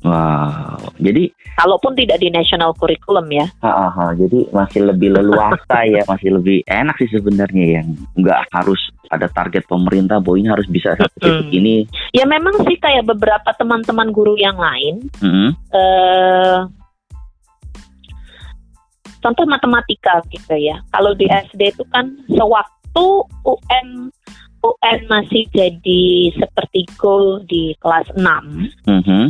Wow, 0.00 0.96
jadi 0.96 1.28
kalaupun 1.60 1.92
tidak 1.92 2.24
di 2.24 2.32
national 2.32 2.72
curriculum 2.72 3.28
ya. 3.28 3.44
Ha, 3.60 3.92
ha, 3.92 4.04
jadi 4.16 4.48
masih 4.48 4.88
lebih 4.88 5.12
leluasa 5.12 5.84
ya, 5.92 6.00
masih 6.08 6.40
lebih 6.40 6.64
enak 6.64 6.96
sih 6.96 7.12
sebenarnya 7.12 7.80
yang 7.80 7.92
nggak 8.16 8.48
harus 8.48 8.80
ada 9.12 9.28
target 9.28 9.68
pemerintah 9.68 10.16
bahwa 10.16 10.40
ini 10.40 10.48
harus 10.48 10.64
bisa 10.72 10.96
seperti 10.96 11.52
hmm. 11.52 11.58
ini. 11.60 11.76
Ya 12.16 12.24
memang 12.24 12.64
sih 12.64 12.80
kayak 12.80 13.12
beberapa 13.12 13.52
teman-teman 13.60 14.08
guru 14.08 14.40
yang 14.40 14.56
lain. 14.56 15.04
Hmm. 15.20 15.52
Uh, 15.68 16.64
contoh 19.20 19.44
matematika 19.44 20.24
gitu 20.32 20.56
ya. 20.56 20.80
Kalau 20.96 21.12
di 21.12 21.28
SD 21.28 21.76
itu 21.76 21.84
kan 21.92 22.08
sewaktu 22.24 23.06
UN 23.44 24.08
UN 24.64 24.98
masih 25.12 25.44
jadi 25.52 26.32
seperti 26.40 26.88
goal 26.96 27.44
di 27.44 27.76
kelas 27.84 28.08
6. 28.16 28.24
Mm 28.88 29.02
-hmm 29.04 29.24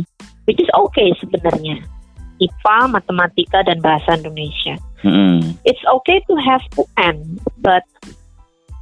which 0.51 0.59
is 0.59 0.67
okay 0.75 1.15
sebenarnya. 1.23 1.79
IPA, 2.43 2.99
matematika, 2.99 3.63
dan 3.63 3.79
bahasa 3.79 4.19
Indonesia. 4.19 4.75
Mm. 5.07 5.55
It's 5.63 5.79
okay 5.87 6.19
to 6.27 6.35
have 6.43 6.59
UN, 6.75 7.39
but 7.63 7.87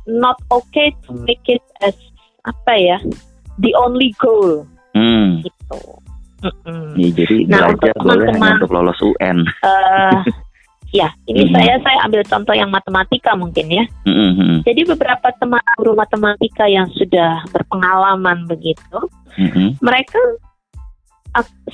not 0.10 0.42
okay 0.50 0.90
to 1.06 1.14
make 1.14 1.46
it 1.46 1.62
as 1.86 1.94
apa 2.50 2.74
ya 2.74 2.98
the 3.62 3.78
only 3.78 4.18
goal. 4.18 4.66
Mm. 4.98 5.46
Gitu. 5.46 5.82
Mm-mm. 6.40 6.96
Ya, 6.96 7.10
jadi 7.14 7.36
nah, 7.46 7.68
belajar 7.76 7.92
untuk 8.00 8.08
boleh 8.08 8.28
hanya 8.32 8.52
untuk 8.64 8.72
lolos 8.72 9.00
UN. 9.04 9.38
Uh, 9.60 9.68
eh, 9.68 10.20
ya, 11.04 11.08
ini 11.28 11.46
mm-hmm. 11.46 11.56
saya 11.60 11.74
saya 11.84 11.98
ambil 12.08 12.24
contoh 12.24 12.56
yang 12.56 12.72
matematika 12.72 13.32
mungkin 13.36 13.68
ya. 13.68 13.86
Mm-hmm. 14.08 14.64
Jadi 14.64 14.82
beberapa 14.88 15.28
teman 15.36 15.60
guru 15.76 16.00
matematika 16.00 16.66
yang 16.72 16.88
sudah 16.96 17.44
berpengalaman 17.52 18.48
begitu, 18.48 18.98
mm-hmm. 19.36 19.84
mereka 19.84 20.20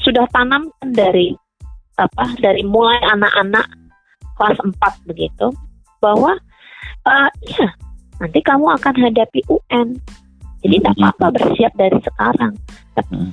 sudah 0.02 0.26
tanam 0.34 0.70
dari 0.82 1.36
apa 1.96 2.28
dari 2.44 2.64
mulai 2.64 3.00
anak-anak 3.08 3.68
kelas 4.36 4.60
4 4.60 5.10
begitu 5.10 5.48
bahwa 6.04 6.36
uh, 7.08 7.30
ya 7.48 7.72
nanti 8.20 8.40
kamu 8.44 8.68
akan 8.76 8.96
hadapi 9.00 9.40
UN 9.48 9.96
jadi 10.64 10.76
tidak 10.82 10.94
mm-hmm. 10.98 11.12
apa-apa 11.16 11.28
bersiap 11.40 11.72
dari 11.80 12.00
sekarang 12.04 12.54
tapi, 12.96 13.14
mm-hmm. 13.16 13.32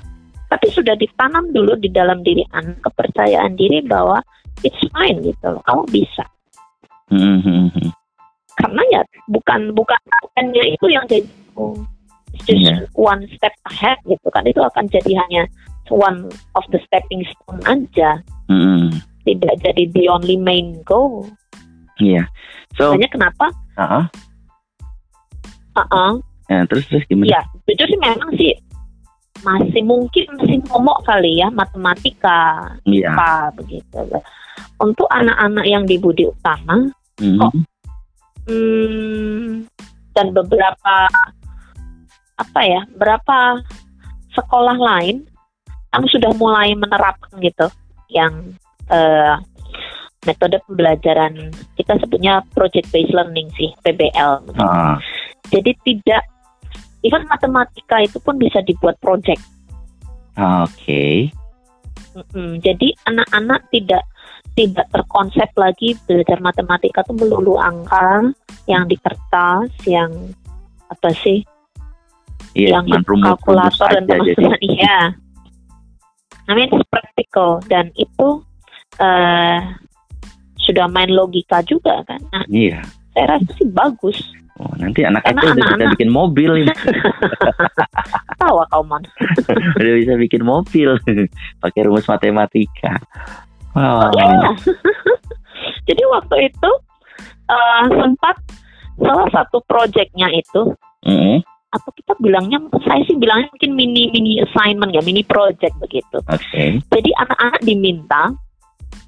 tapi 0.51 0.67
sudah 0.71 0.95
ditanam 0.95 1.51
dulu 1.51 1.75
di 1.79 1.91
dalam 1.91 2.23
diri 2.23 2.47
anak 2.55 2.79
kepercayaan 2.87 3.59
diri 3.59 3.83
bahwa 3.83 4.23
it's 4.63 4.79
fine 4.95 5.19
gitu 5.27 5.47
loh 5.51 5.63
kamu 5.67 5.83
bisa 5.91 6.25
mm-hmm. 7.11 7.91
karena 8.63 8.83
ya 8.95 9.01
bukan 9.27 9.75
bukan 9.75 9.99
UN-nya 10.39 10.65
itu 10.71 10.87
yang 10.87 11.05
jadi 11.11 11.27
oh, 11.59 11.75
just 12.47 12.63
yeah. 12.63 12.87
one 12.95 13.27
step 13.35 13.55
ahead 13.71 13.99
gitu 14.07 14.27
kan 14.31 14.47
itu 14.47 14.63
akan 14.63 14.87
jadi 14.87 15.13
hanya 15.27 15.43
one 15.93 16.33
of 16.57 16.65
the 16.73 16.81
stepping 16.89 17.23
stone 17.29 17.61
aja. 17.69 18.25
Hmm. 18.49 18.89
Tidak 19.29 19.55
jadi 19.61 19.85
the 19.93 20.09
only 20.09 20.41
main 20.41 20.81
goal. 20.89 21.29
Iya. 22.01 22.25
Yeah. 22.25 22.27
So. 22.81 22.97
Hanya 22.97 23.13
kenapa? 23.13 23.53
Uh 23.77 23.85
-uh. 23.85 24.05
Uh 25.77 25.87
-uh. 25.93 26.13
Ya, 26.49 26.65
terus 26.67 26.85
terus 26.89 27.05
gimana? 27.07 27.29
Iya, 27.29 27.41
jujur 27.69 27.87
sih 27.87 28.01
memang 28.01 28.31
sih 28.37 28.53
masih 29.43 29.83
mungkin 29.83 30.25
masih 30.39 30.63
momok 30.71 31.03
kali 31.03 31.43
ya 31.43 31.51
matematika, 31.51 32.73
yeah. 32.87 33.11
apa 33.11 33.51
begitu. 33.59 33.99
Untuk 34.79 35.09
anak-anak 35.11 35.67
yang 35.67 35.85
di 35.87 35.99
Budi 35.99 36.29
Utama, 36.31 36.91
mm 37.19 37.23
-hmm. 37.23 37.39
kok 37.39 37.53
hmm, 38.47 39.67
dan 40.15 40.27
beberapa 40.31 40.97
apa 42.39 42.61
ya, 42.63 42.83
berapa 42.99 43.63
sekolah 44.35 44.77
lain 44.79 45.27
yang 45.93 46.05
sudah 46.09 46.33
mulai 46.41 46.73
menerapkan 46.73 47.33
gitu 47.41 47.69
yang 48.09 48.57
uh, 48.89 49.37
metode 50.25 50.57
pembelajaran 50.65 51.51
kita 51.77 51.99
sebutnya 52.01 52.41
project 52.55 52.89
based 52.95 53.13
learning 53.13 53.51
sih 53.59 53.71
PBL. 53.83 54.41
Uh. 54.57 54.97
Jadi 55.53 55.77
tidak 55.85 56.25
even 57.03 57.27
matematika 57.29 58.01
itu 58.01 58.17
pun 58.23 58.39
bisa 58.39 58.63
dibuat 58.65 58.97
project. 59.03 59.43
Oke. 60.39 60.73
Okay. 60.73 61.17
Mm 62.13 62.25
-mm, 62.29 62.51
jadi 62.61 62.89
anak-anak 63.09 63.61
tidak 63.73 64.05
tidak 64.53 64.85
terkonsep 64.93 65.49
lagi 65.57 65.97
belajar 66.05 66.39
matematika 66.45 67.01
itu 67.01 67.17
melulu 67.17 67.57
angka 67.57 68.37
yang 68.69 68.85
di 68.85 69.01
kertas 69.01 69.73
yang 69.89 70.13
apa 70.93 71.09
sih? 71.25 71.41
Iya, 72.53 72.85
yang 72.85 73.01
kalkulator 73.01 73.89
dan 73.97 74.05
teman-teman 74.05 74.61
iya 74.61 75.17
I 76.49 76.53
mean 76.59 76.71
it's 76.71 76.87
practical 76.91 77.63
dan 77.71 77.95
itu 77.95 78.43
uh, 78.99 79.59
sudah 80.63 80.87
main 80.91 81.11
logika 81.11 81.63
juga 81.67 82.03
kan. 82.07 82.21
Nah, 82.31 82.47
iya. 82.51 82.83
saya 83.15 83.39
rasa 83.39 83.51
sih 83.59 83.69
bagus. 83.71 84.19
Oh, 84.61 84.71
nanti 84.79 85.03
anak 85.03 85.27
itu 85.27 85.43
udah 85.53 85.57
bisa 85.59 85.85
bikin 85.99 86.11
mobil 86.11 86.51
ini. 86.63 86.75
Tawa 88.39 88.63
kau 88.71 88.83
mon. 88.87 89.03
udah 89.79 89.95
bisa 89.99 90.15
bikin 90.19 90.43
mobil 90.47 90.99
pakai 91.63 91.81
rumus 91.87 92.07
matematika. 92.07 92.99
Oh. 93.75 94.11
Iya. 94.13 94.55
Jadi 95.89 96.03
waktu 96.07 96.37
itu 96.51 96.71
uh, 97.51 97.85
sempat 97.91 98.37
salah 98.99 99.29
satu 99.35 99.59
proyeknya 99.67 100.31
itu 100.31 100.75
mm 101.07 101.17
-hmm. 101.17 101.37
Atau 101.73 101.91
kita 101.97 102.13
bilangnya 102.21 102.61
saya 102.85 103.01
sih 103.09 103.17
bilangnya 103.17 103.49
mungkin 103.49 103.73
mini 103.73 104.13
mini 104.13 104.45
assignment 104.45 104.93
ya 104.93 105.01
mini 105.01 105.25
project 105.25 105.73
begitu. 105.81 106.21
Okay. 106.29 106.77
Jadi 106.93 107.11
anak-anak 107.17 107.61
diminta 107.65 108.23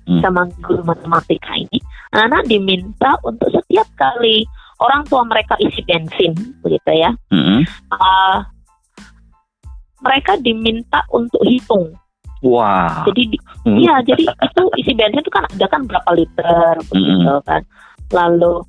hmm. 0.09 0.21
sama 0.25 0.49
guru 0.65 0.81
matematika 0.83 1.53
ini, 1.53 1.79
anak 2.17 2.49
diminta 2.49 3.21
untuk 3.21 3.53
setiap 3.53 3.85
kali 4.01 4.49
orang 4.81 5.05
tua 5.07 5.23
mereka 5.29 5.61
isi 5.61 5.85
bensin 5.85 6.33
begitu 6.65 6.91
ya, 6.97 7.13
hmm. 7.29 7.69
uh, 7.93 8.39
mereka 10.01 10.41
diminta 10.41 11.05
untuk 11.13 11.45
hitung. 11.45 11.93
Wah. 12.45 13.05
Jadi 13.09 13.37
hmm. 13.69 13.77
iya, 13.77 14.01
jadi 14.05 14.25
itu 14.25 14.63
isi 14.81 14.93
bensin 14.97 15.21
itu 15.21 15.33
kan 15.33 15.45
ada 15.45 15.67
kan 15.69 15.85
berapa 15.85 16.11
liter 16.17 16.81
begitu 16.89 17.29
hmm. 17.29 17.45
kan. 17.45 17.61
Lalu 18.09 18.65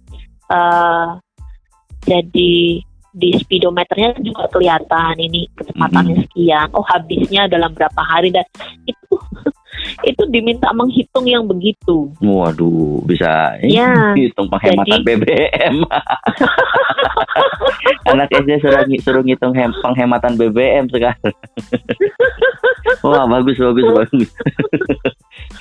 uh, 0.51 1.15
jadi 2.03 2.83
di 3.15 3.31
speedometernya 3.39 4.19
juga 4.19 4.51
kelihatan 4.51 5.15
ini 5.15 5.47
kecepatannya 5.55 6.19
mm-hmm. 6.19 6.27
sekian 6.35 6.67
oh 6.75 6.83
habisnya 6.83 7.47
dalam 7.47 7.71
berapa 7.71 8.01
hari 8.03 8.27
dan 8.35 8.43
itu 8.83 9.15
itu 10.09 10.23
diminta 10.27 10.67
menghitung 10.75 11.23
yang 11.23 11.47
begitu 11.47 12.11
waduh 12.19 12.99
bisa 13.07 13.55
ya, 13.63 14.11
hitung 14.19 14.51
penghematan 14.51 14.99
jadi, 14.99 15.15
BBM 15.15 15.75
anak 18.11 18.27
SD 18.35 18.59
suruh 18.59 18.83
suruh 18.99 19.23
ngitung 19.23 19.55
hem, 19.55 19.71
penghematan 19.79 20.35
BBM 20.35 20.91
sekarang 20.91 21.31
wah 23.07 23.23
bagus 23.31 23.55
bagus 23.55 23.87
bagus 23.95 24.29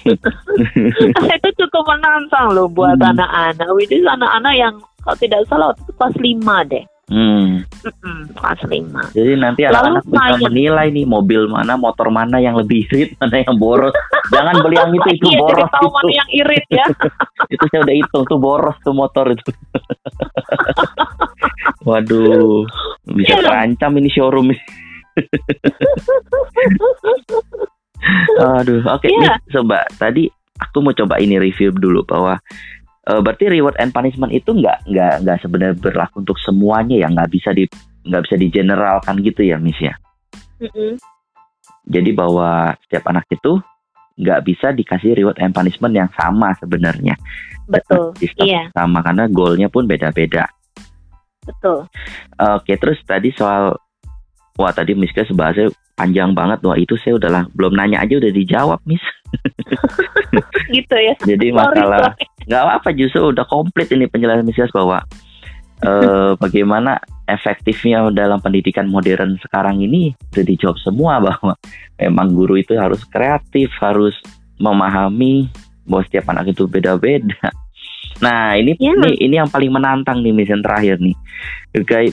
itu 0.05 1.49
cukup 1.65 1.83
menantang 1.89 2.53
loh 2.53 2.69
buat 2.69 2.97
hmm. 3.01 3.11
anak-anak. 3.17 3.69
Hmm. 3.69 3.77
Which 3.77 3.93
is 3.93 4.05
anak-anak 4.05 4.55
yang 4.57 4.75
kalau 5.05 5.17
tidak 5.21 5.41
salah 5.49 5.73
waktu 5.73 5.83
itu 5.85 5.93
kelas 5.97 6.17
5 6.17 6.71
deh. 6.73 6.85
Hmm. 7.05 7.61
Kelas 8.33 8.61
5. 8.65 9.13
Jadi 9.13 9.33
nanti 9.37 9.69
anak-anak 9.69 10.09
bisa 10.09 10.35
menilai 10.41 10.89
nih 10.89 11.05
mobil 11.05 11.45
mana, 11.53 11.77
motor 11.77 12.09
mana 12.09 12.41
yang 12.41 12.57
lebih 12.57 12.89
irit, 12.89 13.13
mana 13.21 13.45
yang 13.45 13.57
boros. 13.61 13.93
Jangan 14.33 14.57
beli 14.65 14.77
yang 14.81 14.93
itu, 14.97 15.09
itu 15.21 15.27
iya, 15.37 15.41
boros 15.41 15.69
tahu 15.69 15.85
itu. 15.85 15.93
mana 15.93 16.11
yang 16.17 16.29
irit 16.33 16.67
ya. 16.73 16.87
itu 17.55 17.65
saya 17.69 17.81
udah 17.85 17.97
hitung 18.01 18.25
tuh 18.25 18.39
boros 18.41 18.77
tuh 18.81 18.95
motor 18.97 19.27
itu. 19.37 19.51
Waduh, 21.85 22.65
bisa 23.13 23.37
yeah. 23.37 23.45
terancam 23.45 23.93
ini 24.01 24.09
showroom 24.09 24.57
ini. 24.57 24.65
Aduh, 28.41 28.81
oke 28.89 29.05
okay, 29.05 29.13
yeah. 29.13 29.37
nih 29.37 29.53
coba 29.53 29.85
tadi 30.01 30.33
aku 30.57 30.81
mau 30.81 30.97
coba 30.97 31.21
ini 31.21 31.37
review 31.37 31.69
dulu 31.77 32.01
bahwa 32.09 32.41
uh, 33.09 33.21
berarti 33.21 33.53
reward 33.53 33.77
and 33.81 33.93
punishment 33.93 34.33
itu 34.33 34.53
nggak 34.53 34.85
nggak 34.89 35.15
nggak 35.25 35.39
sebenarnya 35.41 35.77
berlaku 35.77 36.25
untuk 36.25 36.39
semuanya 36.41 37.05
ya 37.05 37.09
nggak 37.13 37.31
bisa 37.31 37.51
di 37.53 37.65
nggak 38.05 38.23
bisa 38.29 38.37
digeneralkan 38.37 39.17
gitu 39.25 39.41
ya 39.45 39.57
Miss 39.61 39.79
ya. 39.81 39.95
Mm-hmm. 40.61 40.93
Jadi 41.85 42.11
bahwa 42.17 42.73
setiap 42.85 43.05
anak 43.13 43.29
itu 43.29 43.61
nggak 44.15 44.41
bisa 44.47 44.71
dikasih 44.71 45.19
reward 45.19 45.37
and 45.43 45.53
punishment 45.53 45.93
yang 45.93 46.09
sama 46.15 46.55
sebenarnya. 46.57 47.19
Betul. 47.67 48.15
Iya. 48.41 48.71
Sama 48.73 49.03
karena 49.03 49.27
goalnya 49.29 49.69
pun 49.69 49.89
beda-beda. 49.89 50.49
Betul. 51.45 51.85
Oke, 52.41 52.73
terus 52.81 52.97
tadi 53.05 53.35
soal 53.37 53.77
wah 54.59 54.71
tadi 54.71 54.95
Miss 54.95 55.15
Kes 55.15 55.31
bahasnya 55.35 55.71
panjang 55.95 56.35
banget 56.35 56.63
wah 56.67 56.79
itu 56.79 56.95
saya 57.03 57.19
udahlah 57.19 57.47
belum 57.55 57.75
nanya 57.75 58.03
aja 58.03 58.19
udah 58.19 58.33
dijawab 58.35 58.81
Miss. 58.87 59.03
gitu 60.75 60.95
ya. 60.95 61.15
Jadi 61.23 61.51
masalah 61.51 62.15
nggak 62.45 62.61
apa-apa 62.61 62.89
justru 62.93 63.25
udah 63.33 63.47
komplit 63.49 63.89
ini 63.91 64.05
penjelasan 64.07 64.45
Misias 64.45 64.71
bahwa 64.71 65.03
uh, 65.83 66.33
bagaimana 66.43 67.01
efektifnya 67.25 68.05
dalam 68.13 68.39
pendidikan 68.39 68.85
modern 68.87 69.41
sekarang 69.41 69.81
ini 69.81 70.13
sudah 70.31 70.45
dijawab 70.45 70.77
semua 70.81 71.19
bahwa 71.25 71.57
memang 71.97 72.37
guru 72.37 72.61
itu 72.61 72.77
harus 72.77 73.01
kreatif, 73.09 73.73
harus 73.81 74.15
memahami 74.61 75.49
bahwa 75.89 76.03
setiap 76.07 76.31
anak 76.33 76.53
itu 76.53 76.69
beda-beda. 76.69 77.51
Nah 78.23 78.55
ini 78.55 78.79
ya. 78.79 78.95
ini 78.95 79.11
ini 79.19 79.35
yang 79.41 79.51
paling 79.51 79.73
menantang 79.75 80.23
nih 80.23 80.31
misi 80.31 80.55
terakhir 80.55 81.03
nih. 81.03 81.17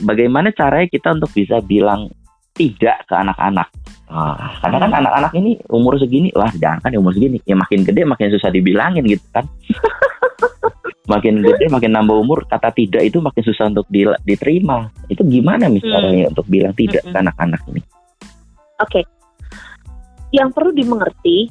Bagaimana 0.02 0.50
caranya 0.50 0.90
kita 0.90 1.14
untuk 1.14 1.30
bisa 1.30 1.62
bilang 1.62 2.10
tidak 2.52 3.04
ke 3.08 3.14
anak-anak? 3.16 3.68
Nah, 4.12 4.60
karena 4.60 4.76
kan 4.84 4.92
anak-anak 4.92 5.32
ini 5.40 5.56
umur 5.72 5.96
segini, 5.96 6.28
lah 6.36 6.52
jangan 6.52 6.84
kan 6.84 6.92
umur 7.00 7.16
segini, 7.16 7.40
ya 7.48 7.56
makin 7.56 7.80
gede 7.80 8.04
makin 8.04 8.28
susah 8.28 8.52
dibilangin 8.52 9.04
gitu 9.08 9.24
kan. 9.32 9.48
makin 11.12 11.42
gede 11.42 11.66
makin 11.72 11.90
nambah 11.96 12.14
umur 12.14 12.44
kata 12.46 12.70
tidak 12.76 13.02
itu 13.02 13.18
makin 13.18 13.42
susah 13.42 13.72
untuk 13.72 13.88
di, 13.88 14.04
diterima. 14.28 14.92
Itu 15.08 15.24
gimana 15.24 15.72
misalnya 15.72 16.28
hmm. 16.28 16.32
untuk 16.36 16.46
bilang 16.46 16.76
tidak 16.76 17.02
hmm. 17.08 17.12
ke 17.12 17.16
anak-anak 17.24 17.60
ini? 17.72 17.80
Oke, 17.80 19.00
okay. 19.00 19.04
yang 20.34 20.52
perlu 20.52 20.76
dimengerti 20.76 21.48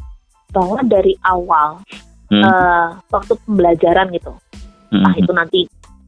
bahwa 0.53 0.83
dari 0.85 1.17
awal 1.25 1.81
hmm. 2.29 2.43
uh, 2.45 2.87
waktu 3.09 3.33
pembelajaran 3.47 4.11
gitu, 4.13 4.37
hmm. 4.93 5.01
nah 5.01 5.13
itu 5.17 5.31
nanti 5.33 5.59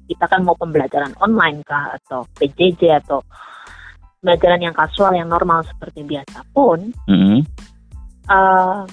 kita 0.03 0.27
kan 0.27 0.43
mau 0.43 0.53
pembelajaran 0.53 1.15
online 1.23 1.63
kah 1.63 1.95
atau 1.95 2.27
PJJ 2.37 3.01
atau 3.01 3.23
pembelajaran 4.23 4.63
yang 4.63 4.71
kasual 4.71 5.11
yang 5.11 5.27
normal 5.27 5.67
seperti 5.67 6.07
biasa 6.07 6.47
pun 6.55 6.95
mm-hmm. 7.11 7.43
uh, 8.31 8.87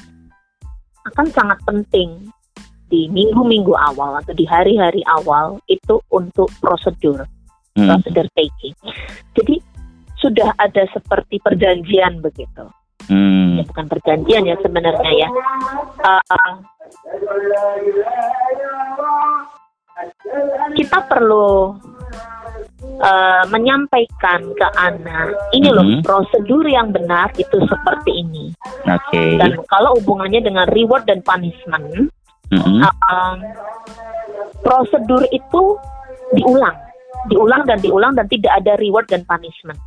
akan 1.07 1.27
sangat 1.31 1.63
penting 1.63 2.35
di 2.91 3.07
minggu-minggu 3.07 3.71
awal 3.71 4.19
atau 4.19 4.35
di 4.35 4.43
hari-hari 4.43 5.07
awal 5.07 5.63
itu 5.71 6.03
untuk 6.11 6.51
prosedur 6.59 7.23
mm-hmm. 7.79 7.87
prosedur 7.87 8.27
taking. 8.35 8.75
Jadi 9.39 9.63
sudah 10.19 10.51
ada 10.59 10.83
seperti 10.91 11.39
perjanjian 11.39 12.19
begitu. 12.19 12.67
Mm. 13.07 13.63
Ya, 13.63 13.65
bukan 13.71 13.87
perjanjian 13.87 14.43
ya 14.51 14.59
sebenarnya 14.59 15.13
ya. 15.15 15.29
Uh, 16.03 16.55
kita 20.75 20.99
perlu 21.07 21.79
uh, 23.01 23.45
menyampaikan 23.49 24.41
ke 24.55 24.67
anak 24.77 25.35
ini 25.57 25.69
loh 25.73 25.85
mm 25.85 25.93
-hmm. 26.01 26.05
prosedur 26.05 26.65
yang 26.65 26.91
benar 26.95 27.33
itu 27.37 27.57
seperti 27.73 28.25
ini. 28.25 28.53
Oke. 28.89 29.11
Okay. 29.11 29.31
Dan 29.41 29.61
kalau 29.69 29.97
hubungannya 30.01 30.41
dengan 30.45 30.67
reward 30.73 31.07
dan 31.09 31.21
punishment, 31.25 32.11
mm 32.53 32.61
-hmm. 32.61 32.81
uh, 32.85 33.37
prosedur 34.61 35.25
itu 35.33 35.63
diulang, 36.37 36.77
diulang 37.33 37.63
dan 37.67 37.79
diulang 37.81 38.13
dan 38.15 38.27
tidak 38.31 38.53
ada 38.59 38.77
reward 38.79 39.07
dan 39.09 39.25
punishment. 39.27 39.79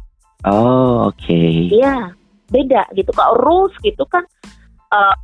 Oh 0.44 1.10
oke. 1.12 1.18
Okay. 1.20 1.72
Iya 1.72 2.12
beda 2.52 2.92
gitu. 2.94 3.10
Kalau 3.16 3.40
rules 3.40 3.74
gitu 3.82 4.04
kan 4.06 4.26
uh, 4.92 5.16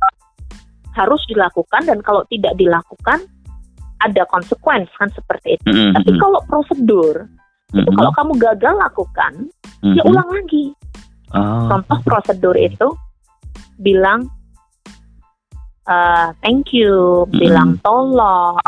harus 0.96 1.22
dilakukan 1.30 1.86
dan 1.86 1.98
kalau 2.02 2.26
tidak 2.26 2.56
dilakukan 2.58 3.22
ada 4.00 4.22
konsekuensi 4.28 4.92
kan 4.96 5.12
seperti 5.12 5.60
itu. 5.60 5.68
Mm 5.68 5.76
-hmm. 5.76 5.92
Tapi 5.96 6.10
kalau 6.16 6.40
prosedur 6.48 7.28
mm-hmm. 7.72 7.86
itu 7.86 7.90
kalau 7.94 8.12
kamu 8.14 8.32
gagal 8.38 8.74
lakukan 8.76 9.32
mm-hmm. 9.82 9.96
ya 9.98 10.02
ulang 10.06 10.28
lagi 10.28 10.64
oh. 11.34 11.66
contoh 11.70 11.98
prosedur 12.02 12.56
itu 12.58 12.88
bilang 13.80 14.26
uh, 15.86 16.34
thank 16.42 16.74
you 16.74 17.24
mm-hmm. 17.26 17.38
bilang 17.38 17.70
tolong 17.80 18.58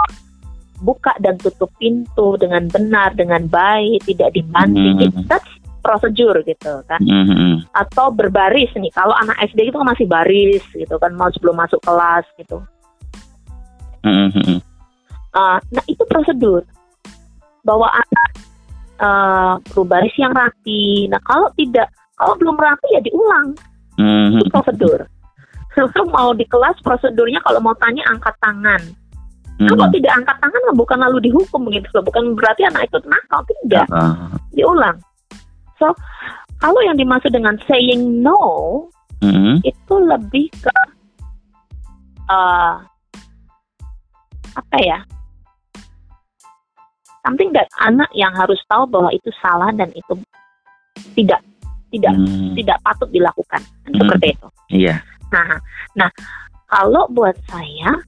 buka 0.83 1.15
dan 1.23 1.39
tutup 1.39 1.71
pintu 1.79 2.35
dengan 2.39 2.67
benar 2.67 3.15
dengan 3.15 3.47
baik 3.47 4.03
tidak 4.07 4.35
dibanting 4.35 4.99
mm-hmm. 4.99 5.27
that's 5.31 5.47
prosedur 5.83 6.39
gitu 6.47 6.83
kan 6.87 7.03
mm-hmm. 7.03 7.67
atau 7.75 8.15
berbaris 8.15 8.71
nih 8.79 8.91
kalau 8.95 9.15
anak 9.19 9.35
SD 9.51 9.71
itu 9.71 9.77
kan 9.79 9.89
masih 9.91 10.07
baris 10.07 10.63
gitu 10.75 10.95
kan 10.99 11.11
mau 11.15 11.31
sebelum 11.35 11.59
masuk 11.59 11.83
kelas 11.83 12.27
gitu 12.39 12.63
mm-hmm. 14.07 14.72
Uh, 15.37 15.59
nah 15.59 15.85
itu 15.89 16.03
prosedur 16.09 16.63
bahwa 17.63 17.89
anak 17.91 18.31
uh, 19.03 19.83
baris 19.83 20.15
yang 20.19 20.33
rapi. 20.33 21.11
Nah 21.11 21.19
kalau 21.27 21.51
tidak, 21.59 21.91
kalau 22.19 22.35
belum 22.39 22.57
rapi 22.59 22.89
ya 22.95 23.01
diulang. 23.03 23.55
Mm-hmm. 23.99 24.41
Itu 24.43 24.51
prosedur. 24.51 25.01
mau 26.15 26.37
di 26.37 26.45
kelas 26.45 26.79
prosedurnya 26.85 27.41
kalau 27.43 27.61
mau 27.63 27.75
tanya 27.79 28.05
angkat 28.11 28.35
tangan. 28.39 28.83
Mm-hmm. 29.59 29.69
Kalau 29.69 29.87
tidak 29.95 30.13
angkat 30.17 30.37
tangan 30.43 30.63
bukan 30.75 30.99
lalu 31.01 31.19
dihukum 31.31 31.69
gitu 31.71 31.89
loh. 31.95 32.05
Bukan 32.07 32.35
berarti 32.39 32.67
anak 32.67 32.89
itu 32.89 32.99
nakal 33.07 33.41
tidak. 33.47 33.87
Uh-huh. 33.91 34.37
Diulang. 34.55 34.97
So 35.79 35.91
kalau 36.63 36.79
yang 36.87 36.95
dimaksud 36.95 37.35
dengan 37.35 37.59
saying 37.67 38.23
no 38.23 38.87
mm-hmm. 39.19 39.67
itu 39.67 39.95
lebih 39.99 40.47
ke 40.63 40.75
uh, 42.31 42.79
apa 44.53 44.79
ya? 44.83 45.01
Something 47.23 47.51
that 47.55 47.71
anak 47.83 48.11
yang 48.15 48.31
harus 48.35 48.59
tahu 48.67 48.87
bahwa 48.87 49.11
itu 49.15 49.31
salah 49.39 49.71
dan 49.75 49.89
itu 49.95 50.15
tidak 51.17 51.41
tidak 51.93 52.15
hmm. 52.17 52.57
tidak 52.57 52.79
patut 52.83 53.09
dilakukan 53.13 53.63
kan 53.63 53.91
hmm. 53.93 54.01
seperti 54.01 54.27
itu. 54.35 54.49
Iya. 54.73 54.97
Nah, 55.33 55.57
nah 55.97 56.11
kalau 56.69 57.09
buat 57.13 57.37
saya 57.49 58.01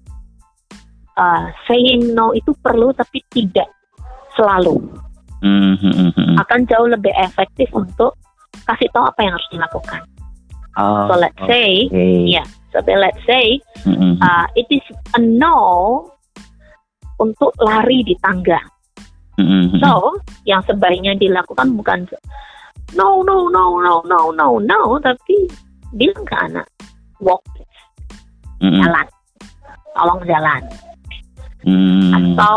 uh, 1.18 1.46
saying 1.66 2.12
no 2.12 2.35
itu 2.35 2.53
perlu 2.61 2.92
tapi 2.92 3.22
tidak 3.33 3.68
selalu. 4.35 4.81
Hmm, 5.44 5.77
hmm, 5.77 6.11
hmm, 6.16 6.35
Akan 6.40 6.64
jauh 6.64 6.88
lebih 6.88 7.12
efektif 7.20 7.68
untuk 7.77 8.16
kasih 8.64 8.88
tahu 8.96 9.05
apa 9.05 9.20
yang 9.20 9.33
harus 9.37 9.50
dilakukan. 9.53 10.03
Oh, 10.74 11.07
so 11.07 11.14
let's 11.20 11.38
say, 11.46 11.87
okay. 11.87 12.27
yeah. 12.27 12.46
So 12.74 12.83
let's 12.83 13.20
say, 13.22 13.62
mm-hmm. 13.87 14.18
uh, 14.18 14.46
it 14.59 14.66
is 14.66 14.83
a 15.14 15.20
no 15.22 16.11
untuk 17.22 17.55
lari 17.62 18.03
di 18.03 18.18
tangga. 18.18 18.59
Mm-hmm. 19.35 19.83
So, 19.83 20.18
yang 20.47 20.62
sebaiknya 20.62 21.18
dilakukan 21.18 21.75
bukan 21.75 22.07
no 22.94 23.27
no 23.27 23.51
no 23.51 23.83
no 23.83 24.05
no 24.07 24.31
no 24.31 24.49
no, 24.62 24.81
tapi 25.03 25.51
bilang 25.94 26.23
ke 26.23 26.37
anak 26.38 26.66
walk 27.18 27.42
mm-hmm. 28.62 28.79
jalan, 28.79 29.07
tolong 29.99 30.20
jalan. 30.23 30.62
Mm-hmm. 31.66 32.11
Atau 32.14 32.57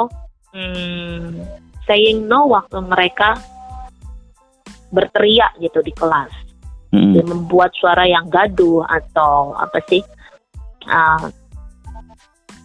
mm, 0.54 1.26
saying 1.90 2.30
no 2.30 2.46
waktu 2.52 2.78
mereka 2.86 3.40
berteriak 4.92 5.52
gitu 5.60 5.84
di 5.84 5.92
kelas 5.92 6.32
hmm. 6.92 7.12
dia 7.16 7.24
membuat 7.26 7.72
suara 7.76 8.08
yang 8.08 8.28
gaduh 8.32 8.84
atau 8.88 9.56
apa 9.58 9.80
sih 9.92 10.04
uh, 10.88 11.28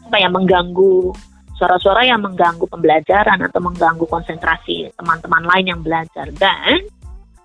apa 0.09 0.17
yang 0.19 0.33
mengganggu 0.35 1.11
suara-suara 1.63 2.03
yang 2.03 2.19
mengganggu 2.19 2.67
pembelajaran 2.67 3.39
atau 3.39 3.63
mengganggu 3.63 4.03
konsentrasi 4.11 4.91
teman-teman 4.99 5.47
lain 5.47 5.67
yang 5.71 5.81
belajar 5.87 6.27
dan 6.35 6.83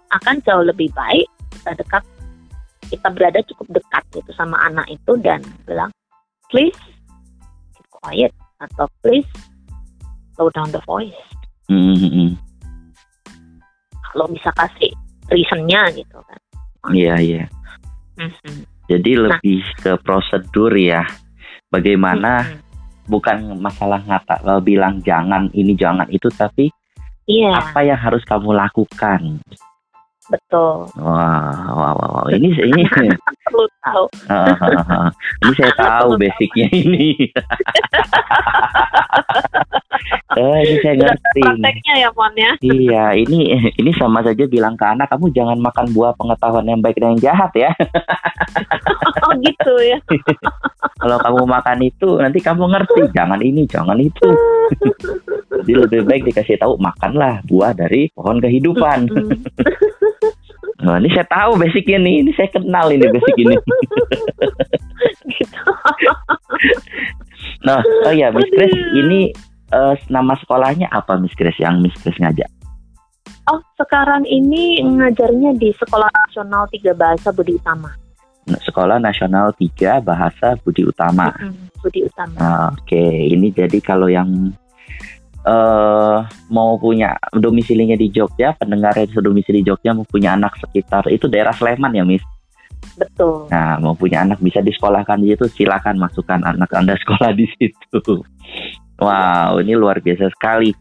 akan 0.09 0.41
jauh 0.41 0.65
lebih 0.65 0.89
baik 0.97 1.29
kita 1.53 1.77
dekat 1.77 2.01
kita 2.89 3.13
berada 3.13 3.45
cukup 3.45 3.77
dekat 3.77 4.01
gitu 4.17 4.33
sama 4.33 4.57
anak 4.65 4.89
itu 4.89 5.13
dan 5.21 5.45
bilang 5.69 5.93
please 6.49 6.81
keep 7.77 7.85
quiet 7.93 8.33
atau 8.57 8.89
please 9.05 9.29
slow 10.33 10.49
down 10.49 10.73
the 10.73 10.81
voice. 10.89 11.21
Mm 11.69 11.93
-hmm. 11.93 12.29
Kalau 14.17 14.25
bisa 14.33 14.49
kasih 14.57 14.89
reasonnya 15.29 15.93
gitu 15.93 16.17
kan. 16.25 16.39
Iya 16.89 17.15
iya. 17.21 17.45
Mm-hmm. 18.17 18.57
Jadi 18.89 19.11
nah. 19.13 19.21
lebih 19.29 19.61
ke 19.77 19.93
prosedur 20.01 20.73
ya. 20.73 21.05
Bagaimana 21.69 22.41
mm-hmm. 22.41 22.66
Bukan 23.07 23.55
masalah 23.57 24.03
ngata 24.03 24.43
kalau 24.43 24.61
bilang 24.61 24.99
jangan 25.01 25.47
ini 25.55 25.73
jangan 25.73 26.07
itu 26.11 26.27
tapi 26.31 26.69
yeah. 27.27 27.57
apa 27.57 27.83
yang 27.87 27.99
harus 27.99 28.23
kamu 28.27 28.51
lakukan 28.55 29.39
Betul. 30.27 30.91
Wah, 30.99 31.55
wah, 31.71 31.91
wah, 31.95 32.09
wah. 32.19 32.27
Ini 32.27 32.51
ini 32.71 32.83
perlu 33.47 33.63
tahu. 33.79 34.05
ini 35.39 35.51
saya 35.55 35.71
tahu 35.79 36.19
basicnya 36.19 36.67
ini. 36.75 37.15
eh, 40.35 40.59
ini 40.67 40.75
saya 40.83 40.95
ngerti. 40.99 41.41
Prakteknya 41.47 41.93
ya, 42.03 42.09
Mon 42.11 42.35
ya. 42.35 42.51
Iya, 42.59 43.05
ini 43.15 43.55
ini 43.79 43.91
sama 43.95 44.19
saja 44.19 44.43
bilang 44.51 44.75
ke 44.75 44.83
anak 44.83 45.07
kamu 45.07 45.31
jangan 45.31 45.59
makan 45.63 45.95
buah 45.95 46.11
pengetahuan 46.19 46.67
yang 46.67 46.83
baik 46.83 46.99
dan 46.99 47.15
yang 47.15 47.31
jahat 47.31 47.51
ya. 47.55 47.71
oh 49.23 49.31
gitu 49.39 49.73
ya. 49.79 49.97
Kalau 50.97 51.17
kamu 51.21 51.41
makan 51.45 51.79
itu 51.85 52.09
nanti 52.17 52.41
kamu 52.41 52.73
ngerti, 52.73 53.01
jangan 53.13 53.37
ini, 53.41 53.69
jangan 53.69 53.97
itu. 54.01 54.29
Jadi 55.61 55.73
lebih 55.73 56.01
baik 56.09 56.25
dikasih 56.33 56.57
tahu 56.57 56.77
makanlah 56.81 57.41
buah 57.45 57.77
dari 57.77 58.09
pohon 58.13 58.41
kehidupan. 58.41 59.05
Nah, 60.77 61.01
ini 61.01 61.09
saya 61.09 61.25
tahu 61.25 61.57
basicnya 61.57 61.97
nih, 61.97 62.21
ini 62.21 62.31
saya 62.37 62.53
kenal 62.53 62.93
ini 62.93 63.09
basic 63.09 63.35
ini. 63.41 63.57
nah, 67.65 67.81
oh 68.05 68.13
ya, 68.13 68.29
Miss 68.29 68.45
Chris, 68.53 68.69
ini 68.93 69.33
uh, 69.73 69.97
nama 70.13 70.37
sekolahnya 70.37 70.85
apa 70.93 71.17
Miss 71.17 71.33
Chris 71.33 71.57
yang 71.57 71.81
Miss 71.81 71.97
Chris 71.97 72.13
ngajak? 72.21 72.45
Oh, 73.49 73.57
sekarang 73.79 74.27
ini 74.27 74.77
ngajarnya 74.83 75.57
di 75.57 75.71
Sekolah 75.73 76.11
Nasional 76.11 76.69
Tiga 76.69 76.93
Bahasa 76.93 77.33
Budi 77.33 77.57
Utama. 77.57 78.06
Sekolah 78.47 78.97
Nasional 79.03 79.51
Tiga 79.59 79.99
Bahasa 79.99 80.55
Budi 80.63 80.87
Utama. 80.87 81.35
-hmm, 81.35 81.67
Budi 81.83 82.07
Utama. 82.07 82.35
Nah, 82.39 82.67
Oke, 82.71 82.95
okay. 82.95 83.31
ini 83.31 83.51
jadi 83.51 83.77
kalau 83.83 84.07
yang 84.07 84.55
uh, 85.47 86.23
mau 86.51 86.75
punya 86.79 87.15
domisilinya 87.31 87.95
di 87.95 88.11
Jogja, 88.11 88.55
pendengar 88.55 88.95
yang 88.99 89.11
domisili 89.11 89.63
di 89.63 89.67
Jogja 89.71 89.95
mau 89.95 90.07
punya 90.07 90.35
anak 90.35 90.59
sekitar 90.59 91.07
itu 91.11 91.31
daerah 91.31 91.55
Sleman 91.55 91.95
ya, 91.95 92.03
Miss? 92.03 92.23
Betul. 92.97 93.45
Nah, 93.53 93.77
mau 93.77 93.93
punya 93.93 94.25
anak 94.25 94.41
bisa 94.41 94.59
disekolahkan 94.59 95.21
di 95.21 95.33
situ, 95.33 95.45
silakan 95.63 96.01
masukkan 96.01 96.41
anak 96.41 96.69
Anda 96.73 96.97
sekolah 97.01 97.31
di 97.33 97.45
situ. 97.55 98.21
Wow, 98.97 99.61
ini 99.61 99.77
luar 99.77 100.01
biasa 100.01 100.33
sekali. 100.33 100.73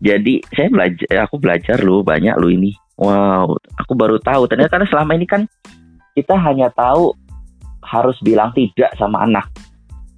Jadi 0.00 0.40
saya 0.52 0.68
belajar, 0.68 1.28
aku 1.28 1.36
belajar 1.40 1.78
loh 1.84 2.00
banyak 2.00 2.34
loh 2.36 2.50
ini. 2.52 2.72
Wow, 2.96 3.60
aku 3.76 3.92
baru 3.92 4.16
tahu. 4.20 4.48
Ternyata 4.48 4.80
karena 4.80 4.88
selama 4.88 5.12
ini 5.16 5.26
kan 5.28 5.44
kita 6.14 6.38
hanya 6.38 6.70
tahu 6.70 7.12
harus 7.84 8.16
bilang 8.24 8.54
tidak 8.54 8.94
sama 8.96 9.26
anak. 9.26 9.50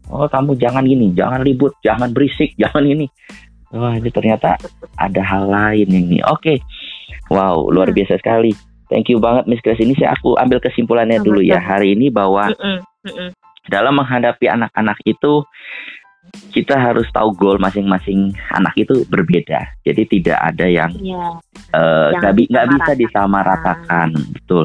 Oh, 0.06 0.30
kamu 0.30 0.54
jangan 0.54 0.86
gini, 0.86 1.10
jangan 1.16 1.42
ribut, 1.42 1.74
jangan 1.82 2.14
berisik, 2.14 2.54
jangan 2.62 2.86
ini. 2.86 3.10
Wah 3.74 3.98
ini 3.98 4.08
ternyata 4.14 4.54
ada 4.94 5.22
hal 5.26 5.50
lain 5.50 5.90
ini. 5.90 6.22
Oke, 6.22 6.38
okay. 6.38 6.58
wow 7.34 7.66
luar 7.66 7.90
biasa 7.90 8.14
sekali. 8.22 8.54
Thank 8.86 9.10
you 9.10 9.18
banget 9.18 9.50
Miss 9.50 9.58
Grace. 9.58 9.82
Ini 9.82 9.98
saya 9.98 10.14
aku 10.14 10.38
ambil 10.38 10.62
kesimpulannya 10.62 11.18
dulu 11.18 11.42
ya 11.42 11.58
hari 11.58 11.98
ini 11.98 12.06
bahwa 12.06 12.54
dalam 13.66 13.98
menghadapi 13.98 14.46
anak-anak 14.46 14.94
itu 15.02 15.42
kita 16.56 16.72
harus 16.72 17.04
tahu 17.12 17.36
goal 17.36 17.60
masing-masing 17.60 18.32
anak 18.48 18.72
itu 18.80 19.04
berbeda. 19.12 19.76
Jadi 19.84 20.08
tidak 20.08 20.40
ada 20.40 20.64
yang 20.64 20.88
ya, 21.04 21.36
uh, 21.76 22.08
nggak 22.16 22.66
bisa 22.72 22.92
disamaratakan, 22.96 24.16
betul. 24.32 24.64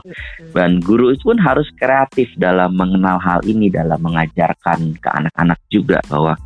Dan 0.55 0.79
guru 0.79 1.11
itu 1.11 1.27
pun 1.27 1.35
harus 1.35 1.67
kreatif 1.75 2.31
dalam 2.39 2.79
mengenal 2.79 3.19
hal 3.19 3.43
ini, 3.43 3.67
dalam 3.67 3.99
mengajarkan 3.99 4.95
ke 5.03 5.09
anak-anak 5.11 5.59
juga 5.67 5.99
bahwa 6.07 6.39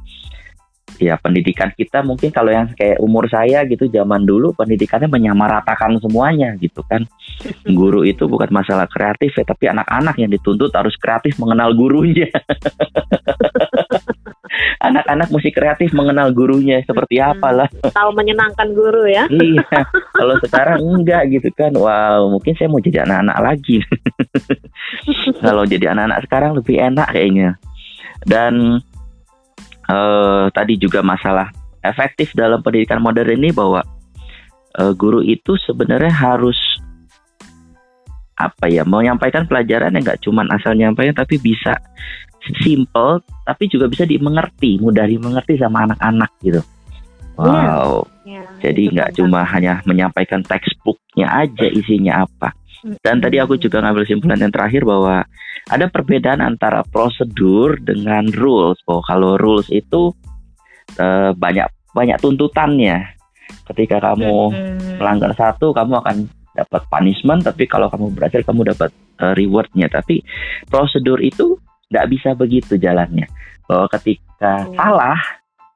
ya 0.96 1.20
pendidikan 1.20 1.76
kita 1.76 2.00
mungkin 2.02 2.32
kalau 2.32 2.56
yang 2.56 2.72
kayak 2.72 3.04
umur 3.04 3.28
saya 3.28 3.68
gitu 3.68 3.92
zaman 3.92 4.24
dulu 4.24 4.56
pendidikannya 4.56 5.12
menyamaratakan 5.12 6.00
semuanya 6.02 6.58
gitu 6.58 6.82
kan. 6.88 7.06
Guru 7.80 8.02
itu 8.08 8.26
bukan 8.26 8.50
masalah 8.50 8.90
kreatif 8.90 9.36
ya 9.36 9.46
tapi 9.46 9.70
anak-anak 9.70 10.16
yang 10.18 10.32
dituntut 10.32 10.72
harus 10.74 10.96
kreatif 10.98 11.36
mengenal 11.38 11.76
gurunya 11.76 12.32
anak-anak 14.92 15.28
mesti 15.34 15.50
kreatif 15.52 15.90
mengenal 15.92 16.30
gurunya 16.36 16.82
seperti 16.86 17.18
apa 17.18 17.50
lah 17.50 17.68
tahu 17.92 18.10
menyenangkan 18.14 18.72
guru 18.74 19.06
ya. 19.10 19.26
Iya 19.46 19.66
kalau 20.16 20.36
sekarang 20.42 20.80
enggak 20.82 21.30
gitu 21.30 21.50
kan. 21.54 21.74
Wow 21.76 22.32
mungkin 22.34 22.54
saya 22.58 22.68
mau 22.72 22.82
jadi 22.82 23.06
anak-anak 23.06 23.38
lagi. 23.42 23.78
Kalau 25.44 25.64
jadi 25.66 25.92
anak-anak 25.92 26.20
sekarang 26.30 26.52
lebih 26.56 26.76
enak 26.78 27.08
kayaknya. 27.12 27.50
Dan 28.26 28.80
uh, 29.90 30.46
tadi 30.54 30.78
juga 30.80 31.06
masalah 31.06 31.50
efektif 31.86 32.34
dalam 32.34 32.62
pendidikan 32.66 33.02
modern 33.02 33.38
ini 33.38 33.54
bahwa 33.54 33.86
uh, 34.80 34.94
guru 34.98 35.22
itu 35.22 35.58
sebenarnya 35.66 36.12
harus 36.12 36.58
apa 38.36 38.68
ya 38.68 38.84
menyampaikan 38.84 39.48
pelajaran 39.48 39.96
yang 39.96 40.04
nggak 40.04 40.20
cuma 40.20 40.44
asal 40.52 40.76
nyampaikan 40.76 41.16
tapi 41.16 41.40
bisa 41.40 41.80
simple 42.62 43.24
tapi 43.46 43.70
juga 43.72 43.90
bisa 43.90 44.06
dimengerti 44.06 44.78
mudah 44.78 45.06
dimengerti 45.06 45.58
sama 45.58 45.90
anak-anak 45.90 46.32
gitu 46.46 46.62
iya. 46.62 46.66
wow 47.38 48.06
yeah. 48.26 48.46
jadi 48.62 48.84
nggak 48.94 49.10
cuma 49.18 49.42
hanya 49.48 49.82
menyampaikan 49.90 50.46
textbooknya 50.46 51.30
aja 51.30 51.68
isinya 51.72 52.28
apa 52.28 52.54
dan 53.02 53.18
tadi 53.18 53.42
aku 53.42 53.58
juga 53.58 53.82
ngambil 53.82 54.06
simpulan 54.06 54.38
yang 54.38 54.54
terakhir 54.54 54.86
bahwa 54.86 55.26
ada 55.66 55.90
perbedaan 55.90 56.46
antara 56.46 56.86
prosedur 56.86 57.82
dengan 57.82 58.30
rules. 58.30 58.78
Oh, 58.86 59.02
kalau 59.02 59.42
rules 59.42 59.66
itu 59.74 60.14
uh, 61.02 61.34
banyak 61.34 61.66
banyak 61.98 62.18
tuntutannya. 62.22 63.18
Ketika 63.66 63.98
kamu 63.98 64.54
melanggar 65.02 65.34
satu, 65.34 65.74
kamu 65.74 65.98
akan 66.06 66.30
dapat 66.54 66.82
punishment. 66.86 67.42
Tapi 67.42 67.66
kalau 67.66 67.90
kamu 67.90 68.14
berhasil, 68.14 68.46
kamu 68.46 68.70
dapat 68.70 68.94
uh, 69.18 69.34
rewardnya. 69.34 69.90
Tapi 69.90 70.22
prosedur 70.70 71.18
itu 71.26 71.58
nggak 71.92 72.08
bisa 72.12 72.30
begitu 72.34 72.78
jalannya. 72.80 73.28
Bahwa 73.66 73.90
ketika 73.94 74.66
hmm. 74.66 74.76
salah 74.78 75.20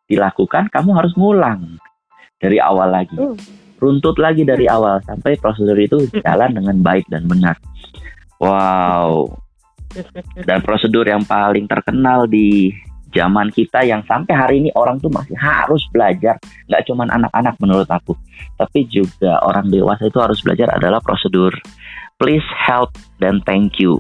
dilakukan, 0.10 0.69
kamu 0.69 0.89
harus 0.98 1.13
ngulang 1.17 1.78
dari 2.38 2.58
awal 2.62 2.89
lagi. 2.89 3.17
Hmm. 3.17 3.38
Runtut 3.80 4.19
lagi 4.19 4.43
dari 4.43 4.67
awal 4.67 5.00
sampai 5.08 5.39
prosedur 5.39 5.80
itu 5.80 6.04
jalan 6.19 6.52
dengan 6.52 6.84
baik 6.84 7.08
dan 7.08 7.24
benar. 7.32 7.56
Wow, 8.39 9.39
dan 10.45 10.62
prosedur 10.62 11.06
yang 11.06 11.26
paling 11.26 11.65
terkenal 11.65 12.30
di 12.30 12.74
zaman 13.10 13.50
kita 13.50 13.82
yang 13.82 14.06
sampai 14.06 14.34
hari 14.38 14.56
ini 14.62 14.69
orang 14.78 15.02
tuh 15.02 15.10
masih 15.10 15.34
harus 15.34 15.82
belajar 15.89 16.38
nggak 16.69 16.86
cuma 16.86 17.10
anak-anak 17.10 17.58
menurut 17.58 17.89
aku 17.89 18.13
tapi 18.54 18.86
juga 18.86 19.41
orang 19.41 19.65
dewasa 19.74 20.06
itu 20.06 20.22
harus 20.22 20.38
belajar 20.45 20.69
adalah 20.78 21.02
prosedur 21.02 21.50
please 22.22 22.45
help 22.54 22.93
dan 23.17 23.41
thank 23.50 23.82
you 23.82 23.98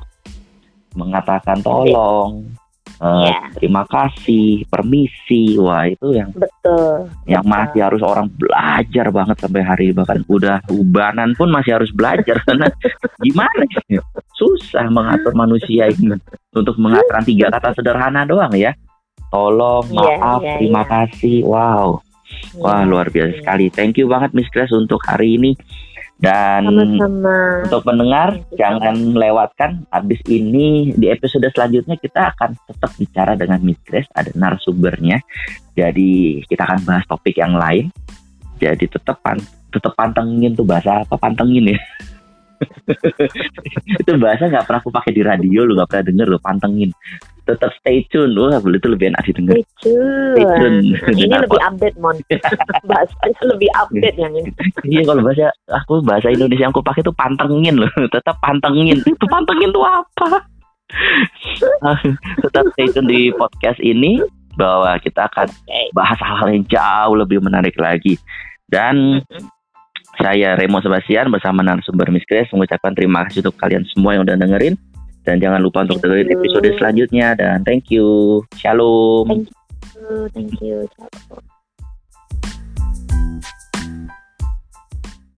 mengatakan 0.99 1.63
tolong 1.63 2.51
uh, 2.99 3.25
yeah. 3.25 3.41
terima 3.55 3.83
kasih, 3.87 4.67
permisi, 4.67 5.55
wah 5.57 5.87
itu 5.87 6.13
yang 6.13 6.29
betul, 6.35 7.07
yang 7.25 7.43
betul. 7.43 7.55
masih 7.55 7.79
harus 7.81 8.01
orang 8.03 8.27
belajar 8.29 9.05
banget 9.09 9.37
sampai 9.39 9.61
hari 9.63 9.87
bahkan 9.95 10.21
udah 10.27 10.61
ubanan 10.69 11.33
pun 11.35 11.49
masih 11.49 11.79
harus 11.79 11.89
belajar 11.95 12.39
karena 12.47 12.67
gimana 13.23 13.63
ya? 13.87 14.03
susah 14.35 14.87
mengatur 14.87 15.35
manusia 15.35 15.91
ini 15.91 16.15
untuk 16.55 16.75
mengatakan 16.79 17.23
tiga 17.27 17.51
kata 17.51 17.75
sederhana 17.75 18.23
doang 18.27 18.51
ya, 18.55 18.75
tolong, 19.31 19.87
iya, 19.89 19.95
maaf, 19.95 20.41
yeah, 20.43 20.47
yeah, 20.47 20.57
terima 20.59 20.81
yeah. 20.83 20.87
kasih, 20.87 21.37
wow, 21.47 21.87
wah 22.59 22.81
iya, 22.83 22.87
luar 22.87 23.07
biasa 23.11 23.31
yeah. 23.31 23.39
sekali, 23.43 23.65
thank 23.71 23.95
you 23.99 24.07
banget 24.07 24.31
Miss 24.35 24.51
Grace 24.51 24.75
untuk 24.75 24.99
hari 25.07 25.39
ini. 25.39 25.55
Dan 26.19 26.67
Sama-sama. 26.67 27.63
untuk 27.63 27.81
pendengar 27.87 28.29
jangan 28.59 28.91
melewatkan 29.15 29.87
habis 29.87 30.19
ini 30.27 30.91
di 30.91 31.07
episode 31.07 31.47
selanjutnya 31.47 31.95
kita 31.95 32.35
akan 32.35 32.59
tetap 32.67 32.91
bicara 32.99 33.39
dengan 33.39 33.63
Miss 33.63 33.79
Grace 33.87 34.11
ada 34.11 34.27
narasumbernya. 34.35 35.23
Jadi 35.79 36.43
kita 36.43 36.67
akan 36.67 36.83
bahas 36.83 37.07
topik 37.07 37.39
yang 37.39 37.55
lain. 37.55 37.87
Jadi 38.59 38.91
tetap 38.91 39.23
pan 39.23 39.39
tetap 39.71 39.95
pantengin 39.95 40.51
tuh 40.59 40.67
bahasa 40.67 41.07
apa 41.07 41.15
pantengin 41.15 41.71
ya. 41.71 41.79
itu 44.03 44.11
bahasa 44.19 44.51
nggak 44.51 44.67
pernah 44.67 44.83
aku 44.83 44.91
pakai 44.91 45.15
di 45.15 45.23
radio 45.23 45.63
lu 45.63 45.79
nggak 45.79 45.87
pernah 45.87 46.05
denger 46.11 46.27
lo 46.27 46.39
pantengin 46.43 46.91
tetap 47.49 47.71
stay 47.81 48.05
tune. 48.13 48.37
Wah 48.37 48.61
itu 48.61 48.87
lebih 48.87 49.09
enak 49.13 49.21
didengar. 49.25 49.55
Stay 49.57 49.65
tune, 49.81 50.35
stay 50.35 50.45
tune. 50.45 50.77
Nah, 50.93 51.11
ini 51.25 51.35
lebih 51.35 51.61
update 51.65 51.95
mon. 51.97 52.17
Bahasa 52.89 53.15
lebih 53.51 53.69
update 53.73 54.17
yang 54.17 54.33
ini. 54.37 54.49
Iya 54.85 55.01
kalau 55.09 55.21
bahasa 55.25 55.49
aku 55.69 56.05
bahasa 56.05 56.27
Indonesia 56.29 56.69
yang 56.69 56.73
aku 56.73 56.85
pakai 56.85 57.01
itu 57.01 57.13
pantengin 57.17 57.75
loh. 57.81 57.91
Tetap 58.09 58.37
pantengin. 58.39 59.01
Itu 59.01 59.25
pantengin 59.25 59.69
tuh 59.73 59.85
apa? 59.85 60.45
Tetap 62.45 62.65
stay 62.77 62.87
tune 62.93 63.09
di 63.09 63.33
podcast 63.33 63.81
ini 63.81 64.21
bahwa 64.53 64.97
kita 64.99 65.29
akan 65.31 65.47
bahas 65.95 66.19
hal-hal 66.19 66.49
yang 66.51 66.65
jauh 66.67 67.15
lebih 67.15 67.39
menarik 67.39 67.73
lagi. 67.79 68.19
Dan 68.69 69.23
saya 70.19 70.59
Remo 70.59 70.83
Sebastian 70.83 71.31
bersama 71.31 71.63
narasumber 71.63 72.11
Miss 72.11 72.27
Grace 72.27 72.51
mengucapkan 72.51 72.91
terima 72.91 73.23
kasih 73.25 73.39
untuk 73.39 73.55
kalian 73.55 73.87
semua 73.87 74.19
yang 74.19 74.27
udah 74.27 74.35
dengerin 74.35 74.75
dan 75.29 75.37
jangan 75.37 75.61
lupa 75.61 75.85
untuk 75.85 76.01
dengerin 76.01 76.33
episode 76.33 76.65
selanjutnya 76.81 77.37
dan 77.37 77.61
thank 77.61 77.93
you. 77.93 78.41
Shalom. 78.57 79.29
Thank 79.29 79.53
you. 79.53 80.17
Thank 80.33 80.53
you. 80.57 80.89
Shalom. 80.97 81.58